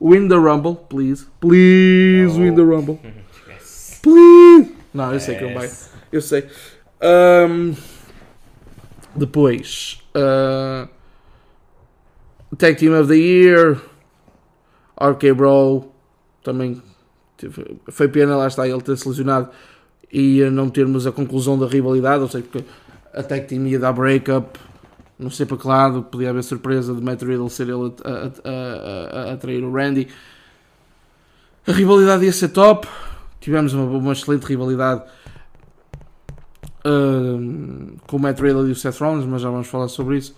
[0.00, 1.26] Win the Rumble, please.
[1.40, 3.00] Please win the Rumble.
[3.48, 3.98] Yes.
[4.00, 4.72] Please.
[4.94, 5.64] Não, eu sei que não vai.
[5.64, 5.92] Yes.
[6.12, 6.46] Eu sei.
[7.00, 7.74] Ahm,
[9.16, 10.00] depois.
[10.14, 10.88] ah,
[12.56, 13.80] Tag Team of the Year.
[15.00, 15.92] RK Bro.
[16.44, 16.80] Também.
[17.90, 19.48] Foi pena, lá está, ele ter se lesionado
[20.12, 22.22] e não termos a conclusão da rivalidade.
[22.22, 22.64] Ou seja, porque
[23.12, 24.58] a Tag Team ia dar break-up.
[25.18, 26.02] Não sei para que lado.
[26.02, 30.08] Podia haver surpresa de Matt Riddle ser ele a, a, a, a, atrair o Randy.
[31.66, 32.88] A rivalidade ia ser top.
[33.40, 35.02] Tivemos uma, uma excelente rivalidade
[36.84, 40.34] ahm, com o Matt Riddle e o Seth Rollins, mas já vamos falar sobre isso.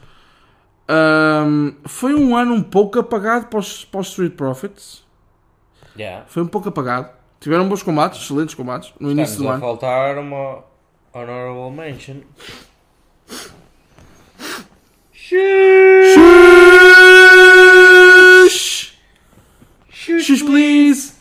[0.88, 5.04] Ahm, foi um ano um pouco apagado para os, para os Street Profits.
[5.96, 6.24] Yeah.
[6.28, 7.09] Foi um pouco apagado.
[7.40, 9.61] Tiveram bons combates, excelentes combates no início Estamos do a ano.
[9.61, 10.64] faltar uma
[11.12, 12.22] honorable mention.
[18.44, 18.94] Shush!
[19.90, 21.14] Shush, please!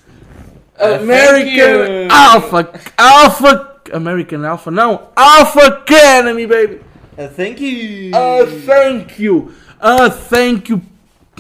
[0.80, 2.08] Uh, American.
[2.10, 2.70] Alpha!
[2.98, 3.80] Alpha!
[3.94, 5.08] American Alpha, não!
[5.16, 6.82] Alpha Academy, baby!
[7.18, 8.12] Uh, thank you.
[8.14, 9.52] Ah, thank you!
[9.80, 10.82] Ah, thank you!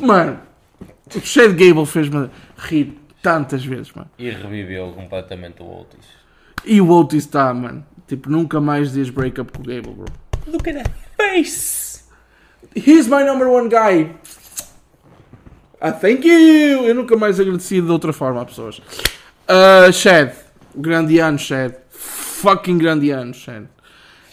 [0.01, 0.39] Mano,
[1.15, 2.93] o Chad Gable fez-me rir
[3.23, 4.11] tantas vezes, mano.
[4.19, 6.05] E reviveu completamente o Otis.
[6.65, 7.83] E o Otis está, mano.
[8.05, 10.05] Tipo, nunca mais diz break-up com o Gable, bro.
[10.45, 12.03] Look at that face.
[12.75, 14.13] He's my number one guy.
[15.79, 16.85] Ah, thank you!
[16.85, 18.81] Eu nunca mais agradeci de outra forma a pessoas.
[19.47, 20.33] Ah, Chad.
[20.75, 21.75] Grande ano, Chad.
[21.89, 23.67] Fucking grande ano, Chad.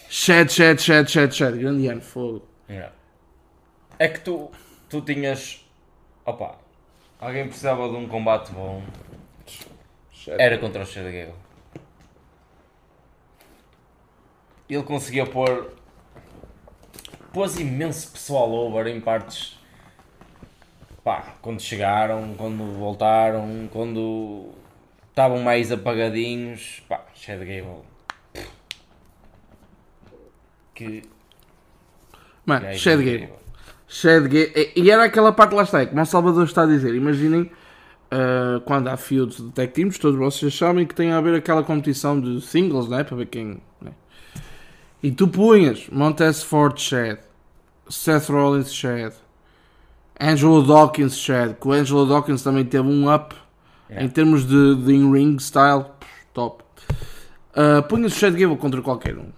[0.08, 1.56] Chad, Chad, Chad, Chad, Chad.
[1.56, 2.46] Grande ano, fogo.
[2.68, 2.92] Yeah.
[3.98, 4.50] É que tu,
[4.88, 5.64] tu tinhas.
[6.24, 6.58] Opa,
[7.20, 8.82] alguém precisava de um combate bom.
[10.26, 11.34] Era contra o Gable.
[14.68, 15.74] Ele conseguia pôr.
[17.32, 19.58] Pôs imenso pessoal over em partes.
[21.02, 24.50] Pá, quando chegaram, quando voltaram, quando
[25.08, 26.82] estavam mais apagadinhos.
[26.88, 27.82] Pá, Gable.
[30.74, 31.02] Que.
[32.44, 33.28] Mano, que
[33.92, 34.72] Chad Gable.
[34.76, 36.94] E- era aquela parte lá está, é como o Salvador está a dizer.
[36.94, 37.50] Imaginem
[38.10, 41.64] ah, quando há fields de tag teams, todos vocês sabem que tem a haver aquela
[41.64, 43.02] competição de singles, né?
[43.02, 43.60] Para ver quem.
[43.82, 43.90] né?
[45.02, 47.18] E tu punhas Montez Ford Chad,
[47.88, 49.12] Seth Rollins Chad,
[50.20, 53.34] Angelo Dawkins Chad, que o Angelo Dawkins também teve um up
[53.88, 54.06] Yeah.
[54.06, 55.86] em termos de, de in-ring style,
[56.32, 56.62] top.
[57.52, 59.32] Ah, punhas o Chad Gable contra qualquer um.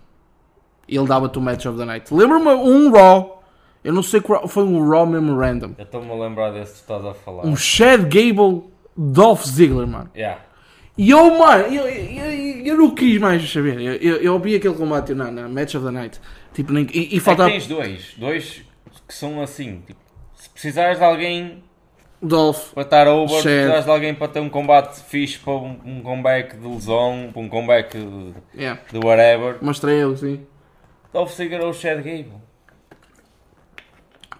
[0.87, 2.13] E ele dava-te o match of the night.
[2.13, 3.42] Lembra-me um Raw.
[3.85, 5.75] Eu não sei qual foi um Raw Memorandum.
[5.77, 7.45] Eu estou-me a lembrar desse que estás a falar.
[7.47, 10.11] Um Chad Gable Dolph Ziggler, mano.
[10.15, 10.41] Yeah.
[10.97, 13.81] E eu, mano, eu, eu, eu, eu não quis mais saber.
[13.81, 16.21] Eu, eu, eu vi aquele combate na, na Match of the Night.
[16.53, 18.63] Tipo, nem, e, e É faltava tens dois, dois
[19.09, 19.83] que são assim.
[19.87, 19.99] Tipo,
[20.35, 21.63] se precisares de alguém
[22.21, 22.73] Dolph.
[22.75, 26.03] para estar over, se precisares de alguém para ter um combate fixe para um, um
[26.03, 28.81] comeback de lesão, para um comeback de, Yeah.
[28.93, 30.47] de whatever, Mostrei eu, sim.
[31.13, 32.35] Dolph Ziggler ou Chad Gable.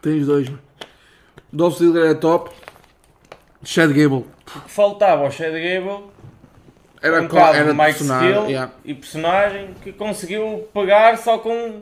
[0.03, 0.63] Tens dois, mano.
[1.53, 2.51] Dolph Ziggler é top.
[3.65, 4.27] Chad Gable.
[4.57, 6.11] O que faltava ao Chad Gable
[7.01, 8.73] Era, um bocado era de Mike personagem, Skill yeah.
[8.85, 11.81] e personagem que conseguiu pegar só com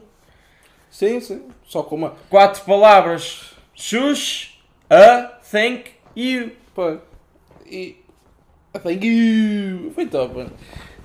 [0.90, 1.42] Sim, sim.
[1.66, 2.14] Só com uma.
[2.28, 3.54] quatro palavras.
[3.74, 6.50] Shush, a, thank you.
[6.74, 6.98] Pô.
[7.64, 7.96] E.
[8.82, 9.92] Thank you.
[9.94, 10.52] Foi top, mano.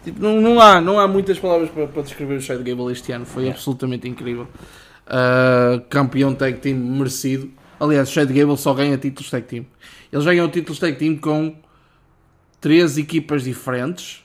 [0.04, 3.12] Tipo, não, não, há, não há muitas palavras para, para descrever o Chad Gable este
[3.12, 3.26] ano.
[3.26, 4.48] Foi absolutamente incrível.
[5.08, 7.52] Uh, campeão tag team merecido.
[7.80, 9.66] Aliás, o Chad Gable só ganha títulos tag team.
[10.12, 11.56] Eles ganham títulos tag team com
[12.60, 14.24] três equipas diferentes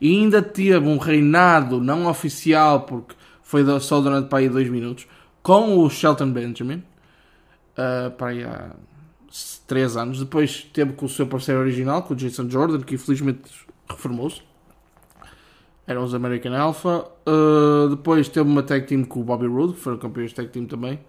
[0.00, 5.06] e ainda teve um reinado não oficial, porque foi só durante para aí dois minutos,
[5.42, 6.82] com o Shelton Benjamin,
[7.76, 8.70] uh, para aí há
[9.66, 10.18] três anos.
[10.18, 13.50] Depois teve com o seu parceiro original, com o Jason Jordan, que infelizmente
[13.88, 14.47] reformou-se.
[15.88, 17.04] Eram os American Alpha.
[17.26, 20.48] Uh, depois teve uma tag team com o Bobby Roode, que foram campeões de tag
[20.50, 21.00] team também.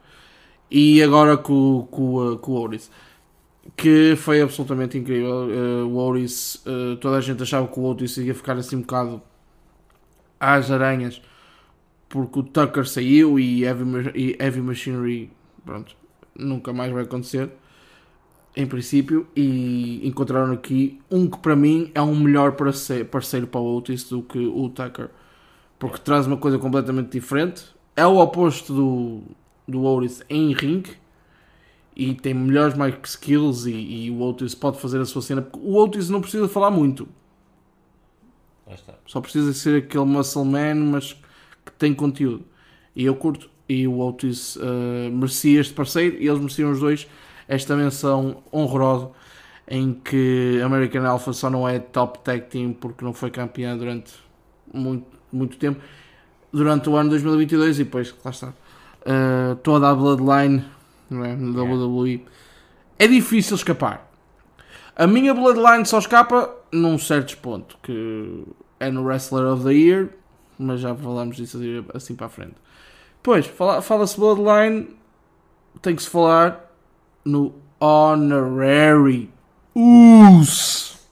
[0.72, 2.90] E agora com, com, com o Oris
[3.76, 5.48] que foi absolutamente incrível.
[5.48, 8.82] Uh, o Otis, uh, toda a gente achava que o Otis ia ficar assim um
[8.82, 9.22] bocado
[10.40, 11.22] às aranhas
[12.08, 15.32] porque o Tucker saiu e Heavy, e Heavy Machinery
[15.64, 15.96] pronto,
[16.36, 17.52] nunca mais vai acontecer
[18.56, 23.78] em princípio e encontraram aqui um que para mim é um melhor parceiro para o
[23.78, 25.10] Otis do que o Tucker
[25.78, 27.64] porque traz uma coisa completamente diferente
[27.96, 29.22] é o oposto do,
[29.68, 30.84] do Otis em ring
[32.00, 35.46] e tem melhores mic skills e, e, o Otis pode fazer a sua cena.
[35.54, 37.10] O Otis não precisa falar muito.
[39.06, 41.12] Só precisa ser aquele muscle man, mas
[41.66, 42.46] que tem conteúdo.
[42.96, 43.50] E eu curto.
[43.68, 47.06] E o Otis uh, merecia este parceiro e eles mereciam os dois
[47.50, 49.10] esta menção honrosa
[49.68, 54.14] em que American Alpha só não é top tag team porque não foi campeã durante
[54.74, 55.82] muito, muito tempo.
[56.54, 58.48] Durante o ano 2022 e depois, lá está.
[58.48, 60.64] Uh, toda a Bloodline
[61.10, 61.36] não é?
[61.36, 62.26] No WWE.
[62.98, 64.10] É difícil escapar.
[64.96, 68.44] A minha Bloodline só escapa num certo ponto, que
[68.80, 70.10] é no Wrestler of the Year,
[70.58, 71.58] mas já falamos disso
[71.94, 72.56] assim para a frente.
[73.24, 73.46] Pois,
[73.82, 74.96] fala-se Bloodline,
[75.82, 76.69] tem que se falar
[77.30, 79.30] no Honorary
[79.76, 81.08] Us.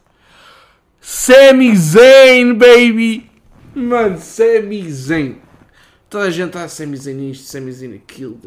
[0.99, 3.29] Sami Zayn, baby!
[3.73, 5.37] Mano, Sami Zayn.
[6.09, 8.39] Toda a gente, ah, Sami Zayn isto, Sami Zayn aquilo.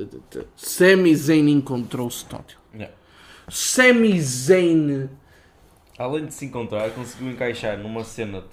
[0.56, 2.58] Sami Zayn encontrou-se tótil.
[2.74, 2.92] Yeah.
[3.48, 5.08] Sami Zayn.
[5.98, 8.44] Além de se encontrar, conseguiu encaixar numa cena,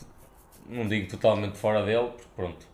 [0.69, 2.65] não digo totalmente fora dele, porque pronto.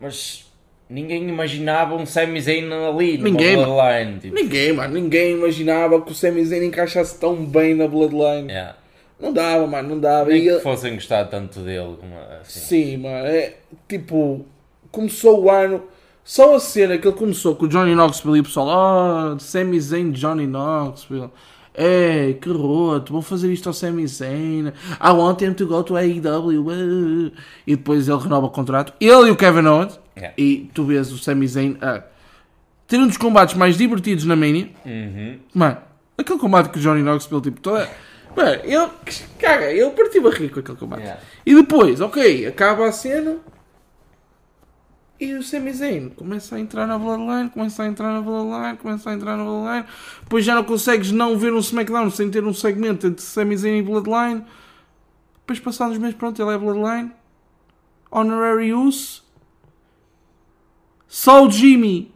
[0.00, 0.49] Mas
[0.90, 4.18] ninguém imaginava um Sami Zayn ali no Bloodline.
[4.20, 4.34] Tipo.
[4.34, 4.94] Ninguém, mano.
[4.94, 8.48] Ninguém imaginava que o Sami Zayn encaixasse tão bem na Bloodline.
[8.48, 8.76] Yeah.
[9.20, 10.30] Não dava, mano, não dava.
[10.30, 11.96] Nem e que fossem gostar tanto dele.
[12.40, 12.60] Assim.
[12.60, 13.26] Sim, mano.
[13.26, 13.54] É
[13.88, 14.44] tipo
[14.90, 15.82] começou o ano.
[16.24, 19.80] Só a cena que ele começou com o Johnny Knoxville e o pessoal, oh, Sami
[19.80, 21.30] Zayn Johnny Knoxville.
[21.74, 24.68] Ei, que roto, vou fazer isto ao Sami Zayn.
[25.00, 27.32] I want him to go to AEW.
[27.66, 28.92] E depois ele renova o contrato.
[29.00, 29.99] Ele e o Kevin Owens.
[30.16, 30.34] Yeah.
[30.36, 32.02] E tu vês o Sami Zayn a
[32.86, 34.70] ter um dos combates mais divertidos na Mania.
[34.84, 35.38] Uhum.
[35.54, 35.78] Mano,
[36.18, 37.88] aquele combate que o Johnny Knoxville, tipo, toda.
[38.36, 38.88] Mano, ele,
[39.38, 41.02] caga, ele partiu a rir com aquele combate.
[41.02, 41.22] Yeah.
[41.46, 43.38] E depois, ok, acaba a cena.
[45.20, 49.10] E o Sami Zayn começa a entrar na Bloodline, começa a entrar na Bloodline, começa
[49.10, 49.84] a entrar na Bloodline.
[50.22, 53.78] Depois já não consegues não ver um SmackDown sem ter um segmento entre Sami Zayn
[53.78, 54.42] e Bloodline.
[55.40, 57.12] Depois passados os meses, pronto, ele é Bloodline.
[58.10, 59.20] Honorary Use.
[61.10, 62.14] Só o Jimmy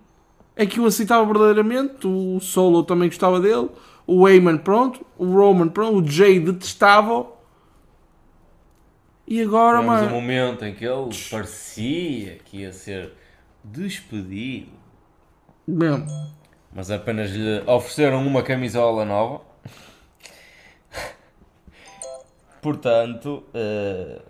[0.54, 2.07] é que o aceitava verdadeiramente.
[2.07, 3.68] O Solo também gostava dele.
[4.07, 5.04] O Heyman, pronto.
[5.18, 5.98] O Roman, pronto.
[5.98, 7.26] O Jay detestava.
[9.26, 10.16] E agora, Tivemos mano.
[10.16, 13.12] um momento em que ele parecia que ia ser
[13.64, 14.70] despedido.
[15.66, 16.07] Mesmo.
[16.72, 19.40] Mas apenas lhe ofereceram uma camisola nova.
[22.62, 24.22] Portanto, uh,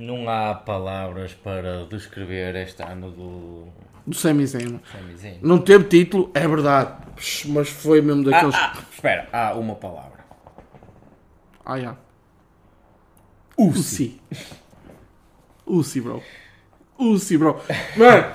[0.00, 3.66] não há palavras para descrever este ano do.
[4.06, 4.80] Do Sami Zayn.
[5.42, 6.92] Não teve título, é verdade.
[7.46, 8.54] Mas foi mesmo daqueles.
[8.54, 10.24] Ah, ah, espera, há uma palavra.
[11.66, 11.96] Ah, já.
[13.58, 14.20] Uzi.
[15.66, 16.22] Uzi, bro.
[16.96, 17.60] Uzi, bro.
[17.96, 18.32] Mano,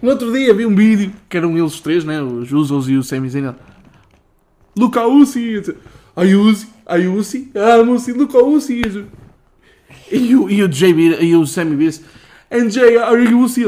[0.00, 2.22] no outro dia vi um vídeo que eram eles três, né?
[2.22, 3.52] Os Usos e o Sami Zayn.
[4.78, 5.76] Luca Uzi.
[6.14, 9.06] Ai Uzi, ai Uzi, ah, Uzi, Luca Uzi.
[10.10, 12.02] E o, e o JB e o Sammy disse,
[12.50, 13.64] and Jay, are you Uzi?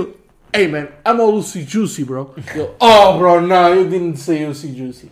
[0.53, 2.35] Hey man, I'm a Uzi Juicy, bro.
[2.55, 5.11] Eu, oh, bro, no, you didn't say Uzi Juicy.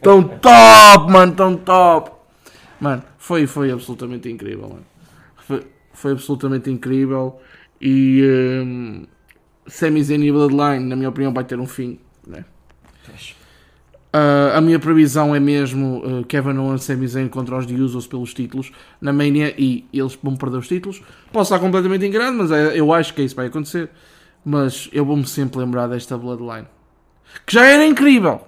[0.00, 2.12] Tão top, mano, tão top.
[2.80, 4.86] Mano, foi, foi absolutamente incrível, mano.
[5.36, 7.38] Foi, foi absolutamente incrível.
[7.80, 8.22] E
[8.64, 9.06] um,
[9.66, 11.98] e Bloodline, na minha opinião, vai ter um fim.
[12.26, 12.44] Né?
[14.12, 18.34] Uh, a minha previsão é mesmo uh, Kevin Owens e Zayn contra os Usos pelos
[18.34, 21.00] títulos na Mania e eles vão perder os títulos.
[21.32, 23.88] Posso estar completamente enganado, mas é, eu acho que isso vai acontecer.
[24.44, 26.66] Mas eu vou-me sempre lembrar desta Bloodline
[27.46, 28.40] que já era incrível.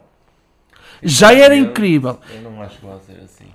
[1.03, 2.19] Já era eu, incrível.
[2.35, 3.47] Eu não acho que vai ser assim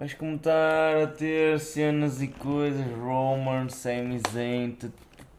[0.00, 4.74] vais começar a ter cenas e coisas, Roman, Sami Zayn,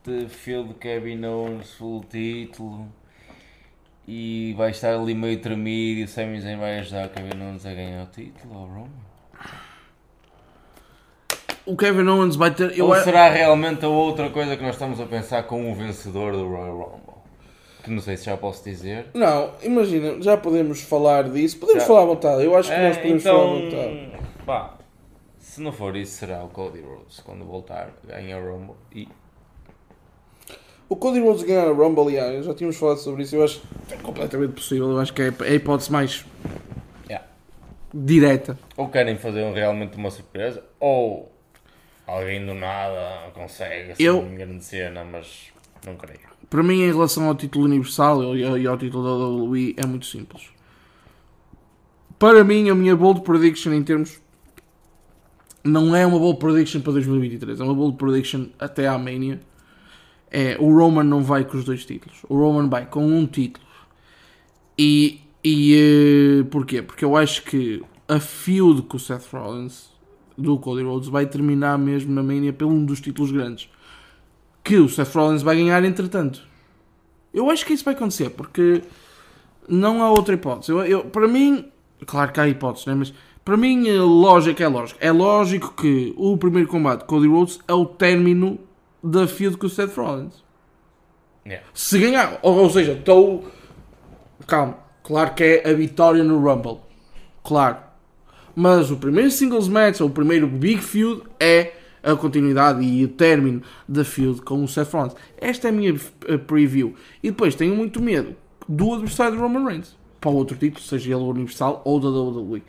[0.04, 2.88] de field Kevin Owens full título
[4.14, 7.66] e vai estar ali meio tremido e o Sami Zayn vai ajudar o Kevin Owens
[7.66, 8.90] a ganhar o título ao Roman?
[11.66, 12.78] O Kevin Owens vai ter.
[12.78, 15.76] Eu Ou a- será realmente a outra coisa que nós estamos a pensar com o
[15.76, 17.22] vencedor do Royal Rumble?
[17.84, 19.08] Que não sei se já posso dizer.
[19.14, 21.58] Não, imagina, já podemos falar disso.
[21.58, 21.88] Podemos Já.
[21.88, 22.44] falar à vontade.
[22.44, 24.12] Eu acho que É, nós podemos falar à então, vontade.
[24.46, 24.78] pá,
[25.40, 29.08] se não for isso, será o Cody Rhodes quando voltar, ganha o Rumble e
[30.92, 33.34] O Cody Rhodes ganhar a Rumble, yeah, já tínhamos falado sobre isso.
[33.38, 34.92] Eu acho que é completamente possível.
[34.92, 36.26] Eu acho que é a hipótese mais
[37.08, 37.26] Yeah.
[37.94, 38.60] direta.
[38.76, 41.32] ou querem fazer um- realmente uma surpresa, ou
[42.06, 45.54] alguém do nada consegue assim, Eu- grande cena, mas
[45.86, 46.20] não creio.
[46.50, 49.86] Para mim, em relação ao título universal e ao, e ao título da WWE, é
[49.88, 50.50] muito simples.
[52.20, 54.20] Para mim, a minha bold prediction em termos.
[55.64, 59.40] Não é uma bold prediction para 2023, é uma bold prediction até à Mania.
[60.32, 62.20] É, o Roman não vai com os dois títulos.
[62.30, 63.66] O Roman vai com um título.
[64.78, 66.82] E, e eh, porquê?
[66.82, 69.90] Porque eu acho que a feud com o Seth Rollins
[70.38, 73.70] do Cody Rhodes vai terminar mesmo na Mania pelo um dos títulos grandes
[74.64, 76.42] que o Seth Rollins vai ganhar entretanto.
[77.34, 78.82] Eu acho que isso vai acontecer, porque
[79.68, 80.72] não há outra hipótese.
[80.72, 81.66] Eu, eu- para mim,
[82.06, 82.94] claro que há hipóteses, né?
[82.96, 83.14] mas
[83.44, 85.00] para mim, a lógica é lógica.
[85.06, 88.60] É lógico que o primeiro combate Cody Rhodes é o término
[89.04, 90.44] da feud com o Seth Rollins.
[91.46, 91.66] Yeah.
[91.74, 93.46] Se ganhar, ou, ou seja, estou.
[94.48, 96.80] Calma, claro que é a vitória no Rumble.
[97.44, 97.78] Claro.
[98.56, 101.74] Mas o primeiro singles match, ou o primeiro big feud, é
[102.04, 105.16] a continuidade e o término da feud com o Seth Rollins.
[105.38, 105.96] Esta é a minha
[106.28, 106.96] eh, preview.
[107.24, 108.36] E depois tenho muito medo
[108.68, 109.98] do adversário de Roman Reigns.
[110.20, 112.64] Para o outro título, seja ele o Universal ou da WWE.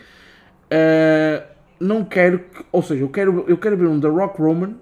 [0.70, 1.42] Eh,
[1.80, 4.74] não quero que, ou seja, eu quero, eu quero ver um The Rock Roman,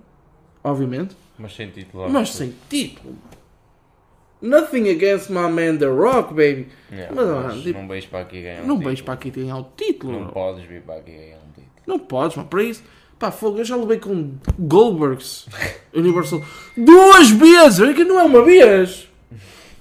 [0.63, 2.09] obviamente, Mas sem título.
[2.11, 3.17] mas sem título.
[4.43, 6.69] Nothing against my man The Rock, baby.
[6.91, 8.91] Yeah, Mas, mas mano, tipo, não vejo para aqui ganhar um Não título.
[8.91, 10.13] vejo para aqui ganhar o título.
[10.13, 11.71] Não Não, podes vir para aqui ganhar um título.
[11.87, 12.49] não podes, mano.
[12.49, 12.83] Para isso,
[13.19, 13.59] pá, fogo.
[13.59, 15.47] Eu já levei com Goldbergs
[15.95, 16.43] Universal
[16.75, 17.81] duas vezes.
[17.81, 19.09] É que não é uma vez.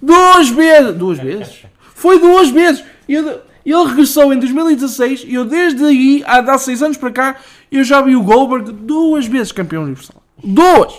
[0.01, 0.95] Duas vezes.
[0.97, 1.63] Duas vezes?
[1.95, 2.83] Foi duas vezes.
[3.07, 7.11] E eu- ele regressou em 2016 e eu desde aí, há, há seis anos para
[7.11, 7.37] cá,
[7.71, 10.21] eu já vi o Goldberg duas vezes campeão universal.
[10.43, 10.93] Duas!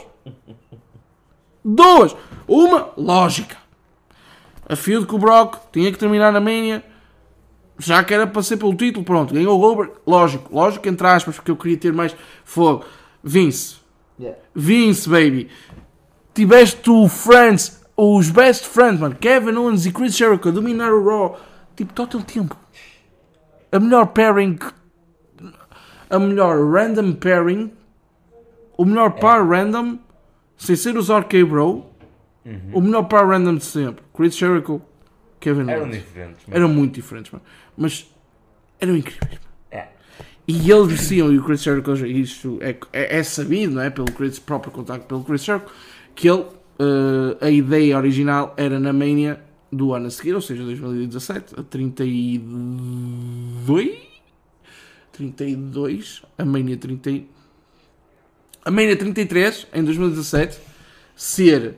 [1.65, 2.17] Duas!
[2.47, 3.57] Uma, lógica.
[4.69, 6.85] A feud com o Brock tinha que terminar na Mania.
[7.79, 9.93] Já que era para ser pelo título, pronto, ganhou o Goldberg.
[10.07, 12.15] Lógico, lógico, entre aspas, porque eu queria ter mais
[12.45, 12.85] fogo.
[13.23, 13.77] Vince,
[14.55, 15.49] Vince, baby.
[16.35, 19.15] Tiveste o Friends, os best friends, mano.
[19.15, 21.39] Kevin Owens e Chris Jericho a dominar o Raw.
[21.77, 22.57] Tipo, total tempo.
[23.73, 24.59] A melhor pairing.
[26.09, 27.73] A melhor random pairing.
[28.77, 29.99] O melhor par random.
[30.61, 31.87] Sem ser os RK Bro.
[32.73, 34.05] O melhor par random de sempre.
[34.15, 34.81] Chris Jericho,
[35.41, 35.97] Kevin Eram Owens.
[36.03, 36.43] diferentes.
[36.47, 37.45] mas- Eram muito diferentes, mano.
[37.77, 38.09] Mas
[38.81, 39.39] eram incríveis.
[39.41, 39.45] mano.
[39.71, 39.89] É.
[40.49, 43.91] E eles diziam, e o Chris Jericho, isto é, é, é sabido, não é?
[43.91, 45.67] Pelo Chris, próprio contacto pelo Chris Jericho,
[46.15, 46.45] que ele,
[46.79, 49.41] eh, a ideia original era na Mania
[49.73, 53.91] do ano a seguir, ou seja, 2017, a 32.
[55.13, 57.23] 32, a Mania 30.
[58.65, 60.59] A Mania 33, em 2017,
[61.17, 61.77] ser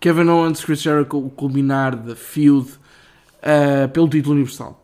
[0.00, 2.68] Kevin Owens, Chris Jericho, o culminar da feud
[3.40, 4.78] eh, pelo título universal.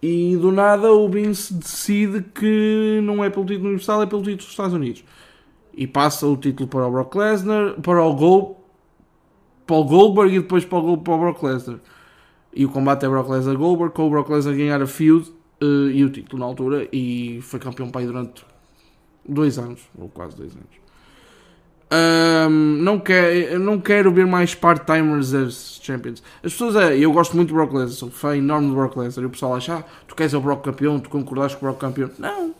[0.00, 4.36] E do nada o Vince decide que não é pelo título universal, é pelo título
[4.38, 5.02] dos Estados Unidos.
[5.74, 8.64] E passa o título para o Brock Lesnar, para o Gol,
[9.66, 11.78] para o Goldberg e depois para o, Gol- para o Brock Lesnar.
[12.54, 15.28] E o combate é Brock Lesnar Goldberg, com o Brock Lesnar ganhar a feud
[15.60, 18.44] eh, e o título na altura e foi campeão aí durante
[19.28, 20.76] dois anos, ou quase dois anos.
[21.88, 26.22] Ahm, não, quer, não quero ver mais part-timers as champions.
[26.42, 29.22] As pessoas, é, eu gosto muito do Brock Lesnar, sou fã enorme do Brock Lesnar.
[29.22, 31.80] E o pessoal acha, ah, tu queres o Brock campeão, tu concordas com o Brock
[31.80, 32.10] campeão.
[32.18, 32.52] Não,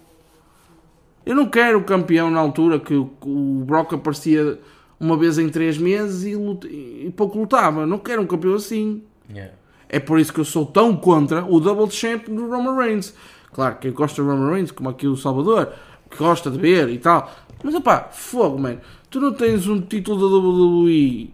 [1.24, 4.60] eu não quero o campeão na altura que o, Brock aparecia
[4.98, 7.84] uma vez em três meses e, lut- e pouco lutava.
[7.84, 9.02] Não quero um campeão assim.
[9.28, 9.52] Yeah.
[9.88, 13.12] É por isso que eu sou tão contra o Double Champ do Roman Reigns.
[13.52, 15.72] Claro, quem gosta do Roman Reigns, como aqui o Salvador,
[16.10, 17.30] que gosta de ver e tal.
[17.62, 18.80] Mas opá, fogo, mano.
[19.10, 21.30] Tu não tens um título da WWE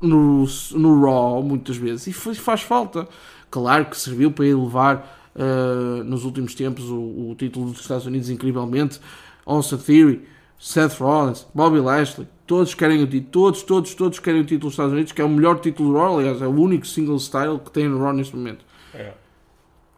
[0.00, 3.08] no, no Raw muitas vezes e faz, falta.
[3.50, 8.30] Claro que serviu para elevar uh, nos últimos tempos o, o título dos Estados Unidos
[8.30, 9.00] incrivelmente.
[9.44, 10.22] Austin Theory,
[10.58, 14.72] Seth Rollins, Bobby Lashley, todos querem o título, todos, todos, todos querem o título dos
[14.74, 17.58] Estados Unidos, que é o melhor título do Raw, aliás, é o único single style
[17.58, 18.64] que tem no Raw neste momento.
[18.94, 19.12] É.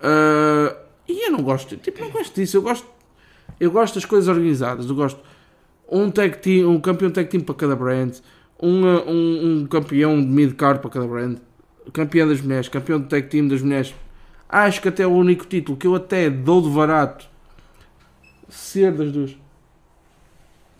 [0.02, 0.76] Uh,
[1.08, 2.56] e eu não gosto, tipo, não gosto disso.
[2.56, 2.86] Eu gosto,
[3.62, 4.88] eu gosto das coisas organizadas.
[4.88, 5.20] Eu gosto
[5.88, 8.16] um tag team, um campeão tag team para cada brand,
[8.60, 11.38] um, um, um campeão de mid-card para cada brand,
[11.92, 13.94] campeão das mulheres, campeão de tag team das mulheres.
[14.48, 17.24] Acho que até o único título que eu até dou de barato
[18.48, 19.36] ser das duas.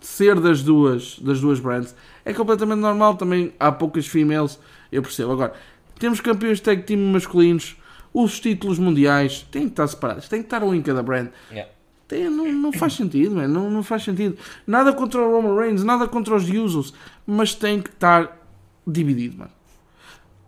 [0.01, 3.15] Ser das duas, das duas brands é completamente normal.
[3.15, 4.59] Também há poucas females,
[4.91, 5.31] eu percebo.
[5.31, 5.53] Agora,
[5.97, 7.77] temos campeões de tag team masculinos,
[8.13, 11.29] os títulos mundiais têm que estar separados, tem que estar um em cada brand.
[11.49, 11.71] Yeah.
[12.07, 13.47] Tem- não, não faz sentido, man.
[13.47, 14.37] Não, não faz sentido.
[14.67, 16.93] Nada contra o Roman Reigns, nada contra os Usos,
[17.25, 18.39] mas tem que estar
[18.85, 19.51] dividido, mano.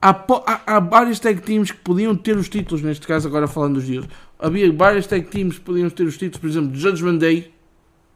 [0.02, 3.76] Há, há, há vários tag teams que podiam ter os títulos, neste caso, agora falando
[3.76, 4.08] dos Usos.
[4.38, 7.52] Havia vários tag teams que podiam ter os títulos, por exemplo, Judgment Day,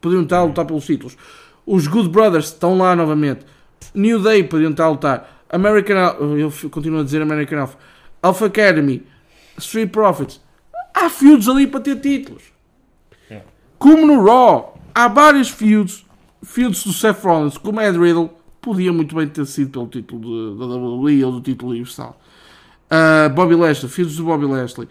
[0.00, 1.16] podiam estar a lutar pelos títulos.
[1.66, 3.44] Os Good Brothers estão lá novamente.
[3.94, 5.44] New Day podiam estar a lutar.
[5.50, 5.96] American
[6.36, 7.78] eu continuo a dizer American Alpha.
[8.22, 9.02] Alpha Academy,
[9.58, 10.40] Street Profits.
[10.94, 12.42] Há feuds ali para ter títulos.
[13.80, 16.04] Como no Raw, há vários feuds,
[16.44, 18.28] feuds do Seth Rollins, como Ed Riddle,
[18.60, 22.20] podia muito bem ter sido pelo título da WWE ou do título universal.
[22.90, 24.86] Uh, Bobby Lashley, feuds do Bobby Lashley.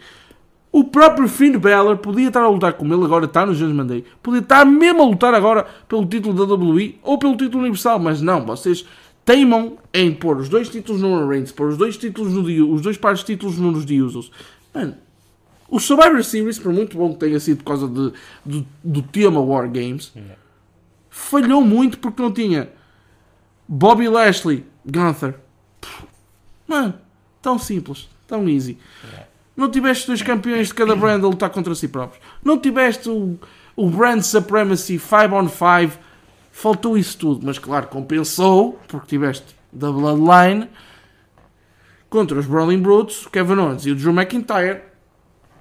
[0.72, 4.04] O próprio Finn Balor podia estar a lutar como ele agora está no Judgment Day.
[4.20, 8.20] Podia estar mesmo a lutar agora pelo título da WWE ou pelo título universal, mas
[8.20, 8.84] não, vocês
[9.24, 12.96] teimam em pôr os dois títulos no Reigns, pôr os dois títulos no os dois
[12.96, 14.32] pares de títulos nos Usos.
[14.74, 14.96] Mano,
[15.70, 18.12] o Survivor Series, por muito bom que tenha sido por causa de,
[18.44, 20.12] do, do tema War Games,
[21.08, 22.68] falhou muito porque não tinha
[23.68, 25.36] Bobby Lashley, Gunther.
[25.80, 26.04] Pff,
[26.66, 26.94] Mano,
[27.40, 28.78] tão simples, tão easy.
[29.56, 32.22] Não tiveste dois campeões de cada brand a lutar contra si próprios.
[32.44, 33.38] Não tiveste o,
[33.76, 35.98] o Brand Supremacy 5 on 5.
[36.52, 40.68] Faltou isso tudo, mas claro, compensou porque tiveste da Bloodline
[42.08, 44.89] contra os Brawling Brutes, Kevin Owens e o Drew McIntyre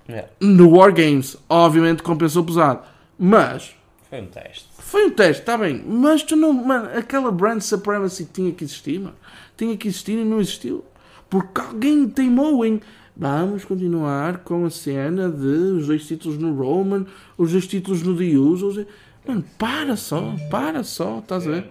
[0.09, 0.27] Yeah.
[0.41, 1.37] no War Games.
[1.47, 2.81] Obviamente compensou pesado,
[3.17, 3.75] mas
[4.09, 4.65] Foi um teste.
[4.79, 8.99] foi um teste, está bem, mas tu não, mano, aquela brand supremacy tinha que existir,
[8.99, 9.15] mano,
[9.55, 10.83] tinha que existir e não existiu,
[11.29, 12.81] porque alguém teimou em
[13.15, 17.05] vamos continuar com a cena de os dois títulos no Roman,
[17.37, 18.85] os dois títulos no The Usos,
[19.27, 21.69] mano, para só, para só, estás a ver?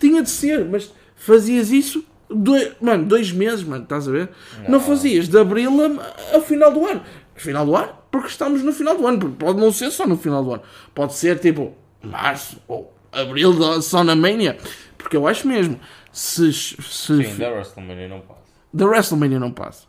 [0.00, 4.28] Tinha de ser, mas fazias isso, dois, mano, dois meses, mano, estás a ver?
[4.68, 7.02] Não, fazias de abril a, a final do ano.
[7.34, 7.92] Final do ano?
[8.10, 9.18] Porque estamos no final do ano.
[9.18, 10.62] porque Pode não ser só no final do ano.
[10.94, 14.56] Pode ser tipo março ou abril da- só na Mania.
[14.96, 15.78] Porque eu acho mesmo,
[16.12, 18.40] se, se Sim, da WrestleMania não passa.
[18.72, 19.86] da WrestleMania não passa.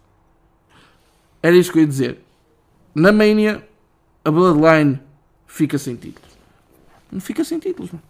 [1.42, 2.20] Era isso que eu ia dizer.
[2.94, 3.68] Na Mania,
[4.24, 5.00] a Bloodline
[5.48, 6.32] fica sem títulos.
[7.12, 8.04] Não fica sem títulos, mano.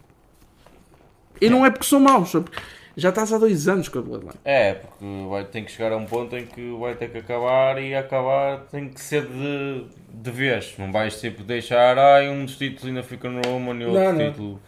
[1.40, 2.50] E não é porque são maus, sabe?
[2.96, 4.34] Já estás há dois anos com a Bloodline.
[4.44, 7.80] É, porque vai ter que chegar a um ponto em que vai ter que acabar
[7.82, 10.74] e acabar tem que ser de, de vez.
[10.78, 14.12] Não vais tipo deixar, ai, um dos títulos ainda fica no Roman e outro Não,
[14.12, 14.30] não.
[14.30, 14.60] título.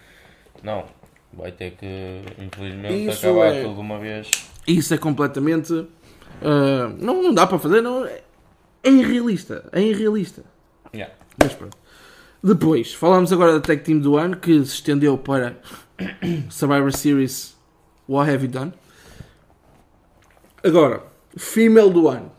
[0.63, 0.85] Não.
[1.33, 1.87] Vai ter que,
[2.43, 4.31] infelizmente, Isso acabar é- tudo de uma vez.
[4.67, 5.87] Isso é completamente.
[6.43, 8.23] ah, não, não dá para fazer, não, é
[8.83, 9.69] é irrealista.
[9.73, 10.43] É irrealista.
[10.95, 11.13] Yeah.
[11.43, 11.77] Mas pronto.
[12.43, 15.57] Depois, falamos agora da Tag Team do ano que se estendeu para
[16.49, 17.58] Survivor Series
[18.09, 18.73] What Have You Done?
[20.65, 21.03] Agora,
[21.37, 22.33] Female do ano.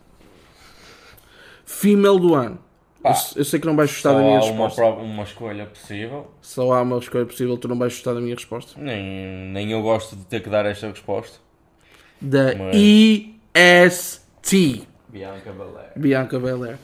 [1.64, 2.58] Female do ano.
[3.02, 4.76] Eu, Pá, eu sei que não vais gostar Só da minha há resposta.
[4.82, 6.30] prova- uma escolha possível.
[6.42, 8.78] Só há uma escolha possível, tu não vais gostar da minha resposta.
[8.78, 9.02] Nem,
[9.52, 11.38] nem eu gosto de ter que dar esta resposta.
[12.20, 12.76] Da Mas-
[13.54, 14.86] EST.
[15.08, 15.92] Bianca Belair.
[15.96, 16.78] Bianca Belair.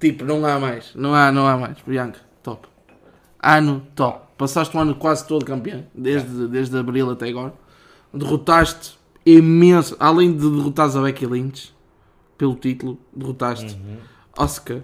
[0.00, 0.92] Tipo, não há mais.
[0.94, 1.76] Não há, não há mais.
[1.86, 2.66] Bianca, top.
[3.42, 4.26] Ano top.
[4.36, 5.84] Passaste o ano quase todo campeão.
[5.94, 7.52] Desde, desde abril até agora.
[8.12, 9.96] Derrotaste imenso.
[10.00, 11.74] Além de derrotares a Becky Lynch
[12.36, 13.78] pelo título, derrotaste
[14.36, 14.80] Oscar.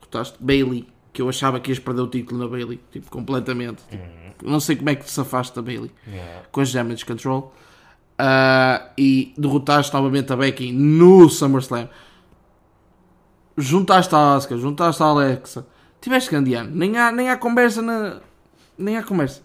[0.00, 0.88] Derrotaste Bailey.
[1.12, 2.80] Que eu achava que ias perder o título na Bailey.
[2.90, 3.82] Tipo, completamente.
[3.90, 6.46] Tipo, Não sei como é que te safaste da Bailey Yeah.
[6.50, 7.52] com as Damage Control.
[8.18, 11.88] Ah, e derrotaste novamente a Becky no SummerSlam.
[13.56, 15.66] Juntaste a Asuka, juntaste a Alexa.
[16.00, 16.70] Tiveste grande ano.
[16.74, 18.20] Nem há, nem há conversa na.
[18.78, 19.42] Nem há conversa.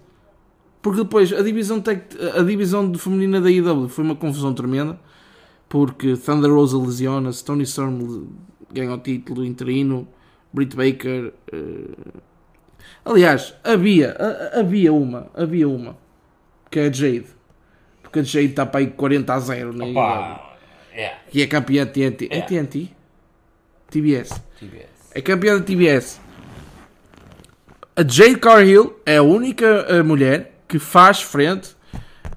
[0.81, 4.99] Porque depois a divisão, tec- a divisão de feminina da IW foi uma confusão tremenda.
[5.69, 8.27] Porque Thunder Rosa lesiona-se, Tony Storm
[8.73, 10.07] ganha o título interino,
[10.53, 11.33] Britt Baker.
[11.51, 12.13] eh,
[13.03, 15.97] Aliás, havia, a- havia uma, havia uma,
[16.71, 17.25] que é a Jade.
[18.01, 19.91] Porque a Jade está para aí 40 a 0 na IW.
[19.97, 20.55] Opa!
[20.93, 21.17] Yeah.
[21.29, 22.27] Que é campeã de TNT.
[22.31, 22.41] É É.
[22.41, 22.89] TNT?
[23.89, 24.41] TBS.
[24.59, 24.87] TBS.
[25.13, 26.19] É campeã da TBS.
[27.95, 31.75] A Jade Cargill é a única eh, mulher que faz frente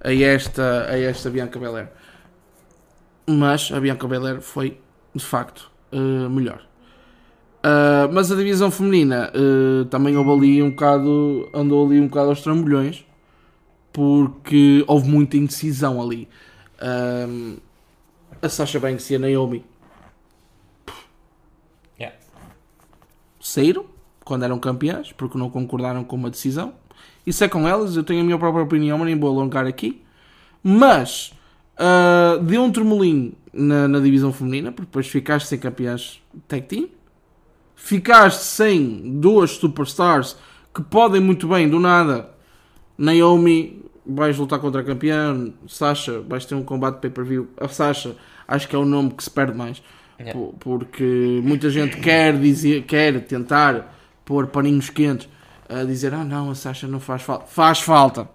[0.02, 1.88] a esta, a esta Bianca Belair.
[3.28, 4.80] Mas a Bianca Belair foi,
[5.14, 6.62] de facto, eh, melhor.
[7.62, 12.30] Ah, mas a divisão feminina eh, também houve ali um bocado, andou ali um bocado
[12.30, 13.04] aos trambolhões.
[13.92, 16.28] porque houve muita indecisão ali.
[18.42, 19.64] A Sasha Banks e a Naomi
[21.98, 22.16] Yeah.
[23.40, 23.84] saíram
[24.24, 26.74] quando eram campeãs porque não concordaram com uma decisão.
[27.26, 30.02] Isso é com elas, eu tenho a minha própria opinião, mas nem vou alongar aqui.
[30.62, 31.32] Mas
[31.76, 36.88] ah, deu um tremolino na, na divisão feminina, porque depois ficaste sem campeãs tag team.
[37.74, 40.36] Ficaste sem duas superstars
[40.74, 42.30] que podem muito bem, do nada.
[42.98, 45.50] Naomi, vais lutar contra a campeã.
[45.66, 47.48] Sasha, vais ter um combate pay-per-view.
[47.56, 48.14] A Sasha,
[48.46, 49.82] acho que é o nome que se perde mais.
[50.18, 50.38] Yeah.
[50.38, 53.96] Po- Porque muita gente quer dizer, quer tentar
[54.26, 55.26] pôr paninhos quentes
[55.70, 57.46] a dizer: Ah, não, a Sasha não faz falta.
[57.46, 58.28] Faz falta.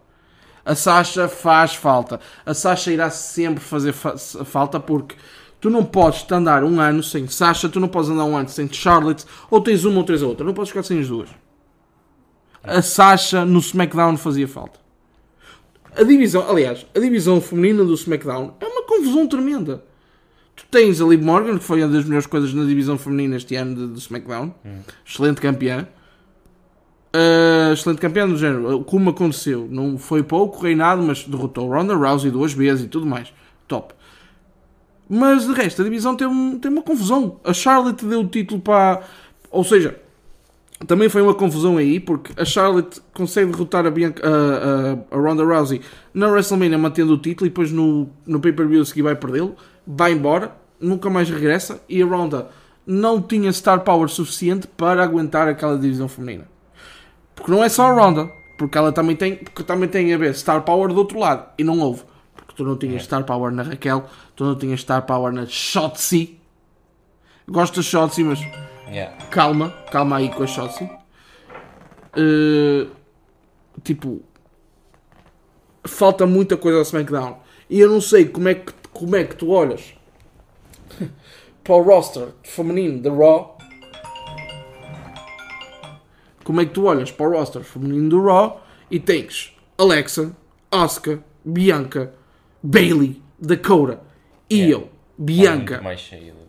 [0.63, 2.19] A Sasha faz falta.
[2.45, 5.15] A Sasha irá sempre fazer fa- falta porque
[5.61, 8.71] tu não podes andar um ano sem Sasha, tu não podes andar um ano sem
[8.71, 10.45] Charlotte, ou tens uma ou tens a outra.
[10.45, 11.29] Não podes ficar sem as duas.
[12.63, 14.79] A Sasha no SmackDown fazia falta.
[15.95, 19.83] A divisão, aliás, a divisão feminina do SmackDown é uma confusão tremenda.
[20.55, 23.55] Tu tens a Liv Morgan, que foi uma das melhores coisas na divisão feminina este
[23.55, 24.53] ano do SmackDown.
[25.05, 25.88] Excelente campeã.
[27.16, 28.84] Uh, excelente campeã do género.
[28.84, 33.32] Como aconteceu, não foi pouco reinado, mas derrotou Ronda Rousey duas vezes e tudo mais.
[33.68, 33.93] Top.
[35.07, 37.39] Mas de resto, a divisão tem, um- tem uma confusão.
[37.43, 39.01] A Charlotte deu o título para.
[39.51, 39.95] Ou seja,
[40.88, 45.22] também foi uma confusão aí, porque a Charlotte consegue derrotar a, Bianca, a, a, a
[45.22, 45.80] Ronda Rousey
[46.13, 49.55] na WrestleMania mantendo o título e depois no, no pay-per-view a seguir vai perdê-lo,
[49.88, 52.49] vai embora, nunca mais regressa e a Ronda
[52.86, 56.54] não tinha star power suficiente para aguentar aquela divisão feminina.
[57.36, 60.33] Porque não é só a Ronda, porque ela também tem, porque também tem a ver
[60.36, 62.03] star power do outro lado e não houve.
[62.36, 64.05] Porque tu não tinhas star power na Raquel,
[64.36, 66.39] tu não tinhas star power na Shotzi.
[67.47, 68.39] Gosto da Shotzi, mas
[68.88, 69.15] Yeah.
[69.31, 70.89] calma, calma aí com a Shotzi.
[72.17, 72.89] Uh,
[73.83, 74.21] tipo,
[75.86, 77.39] falta muita coisa ao SmackDown.
[77.69, 79.93] E eu não sei como é que, como é que tu olhas
[81.63, 83.54] para o roster feminino da Raw.
[86.45, 90.31] Como é que tu olhas para o roster feminino do Raw e tens Alexa,
[90.71, 92.13] Asuka, Bianca,
[92.61, 93.99] Bailey, Dakota,
[94.49, 94.87] Io,
[95.17, 95.73] Bianca.
[95.73, 96.45] Muito mais cheio do.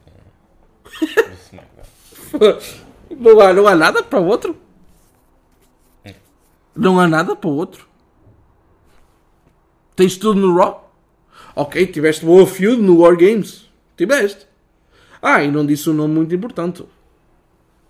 [3.18, 4.56] Não há, não há nada para o outro?
[6.74, 7.88] Não há nada para o outro?
[9.94, 10.92] Tens tudo no Raw?
[11.54, 13.70] Ok, tiveste boa feud no War Games.
[13.96, 14.46] Tiveste.
[15.22, 16.84] Ah, e não disse um nome muito importante.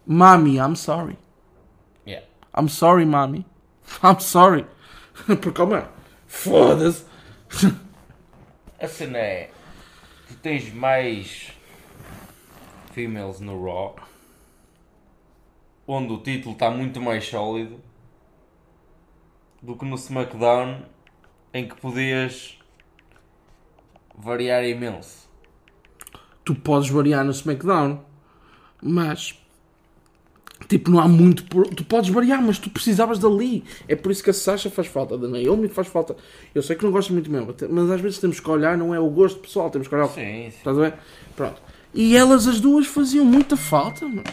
[0.06, 1.16] Mami, I'm sorry.
[2.56, 3.44] I'm sorry, mami.
[4.02, 4.66] I'm sorry.
[5.26, 5.88] Porque, como é?
[6.26, 7.04] Foda-se.
[8.80, 9.50] A cena é.
[10.28, 11.52] Tu tens mais
[12.92, 13.96] females no Raw,
[15.86, 17.80] onde o título está muito mais sólido
[19.62, 20.82] do que no SmackDown,
[21.54, 22.58] em que podias
[24.14, 25.26] variar imenso.
[26.46, 28.00] tu podes variar no SmackDown,
[28.80, 29.36] mas
[30.68, 31.44] tipo, não há muito.
[31.44, 33.64] por- Tu podes variar, mas tu precisavas dali.
[33.88, 36.16] É por isso que a Sasha faz falta, da Naomi faz falta.
[36.54, 39.00] Eu sei que não gostas muito mesmo, mas às vezes temos que olhar, não é
[39.00, 40.04] o gosto pessoal, temos que olhar.
[40.06, 40.58] o- Sim, sim.
[40.58, 40.94] Estás a ver?
[41.34, 41.60] Pronto.
[41.94, 44.24] E elas, as duas, faziam muita falta, mano.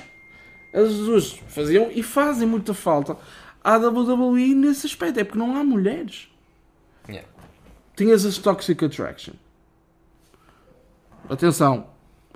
[0.74, 3.16] As duas faziam e fazem muita falta
[3.64, 5.20] à WWE nesse aspecto.
[5.20, 6.28] É porque não há mulheres.
[7.08, 7.28] Yeah.
[7.96, 9.34] Tinhas as Toxic Attraction.
[11.30, 11.88] Atenção,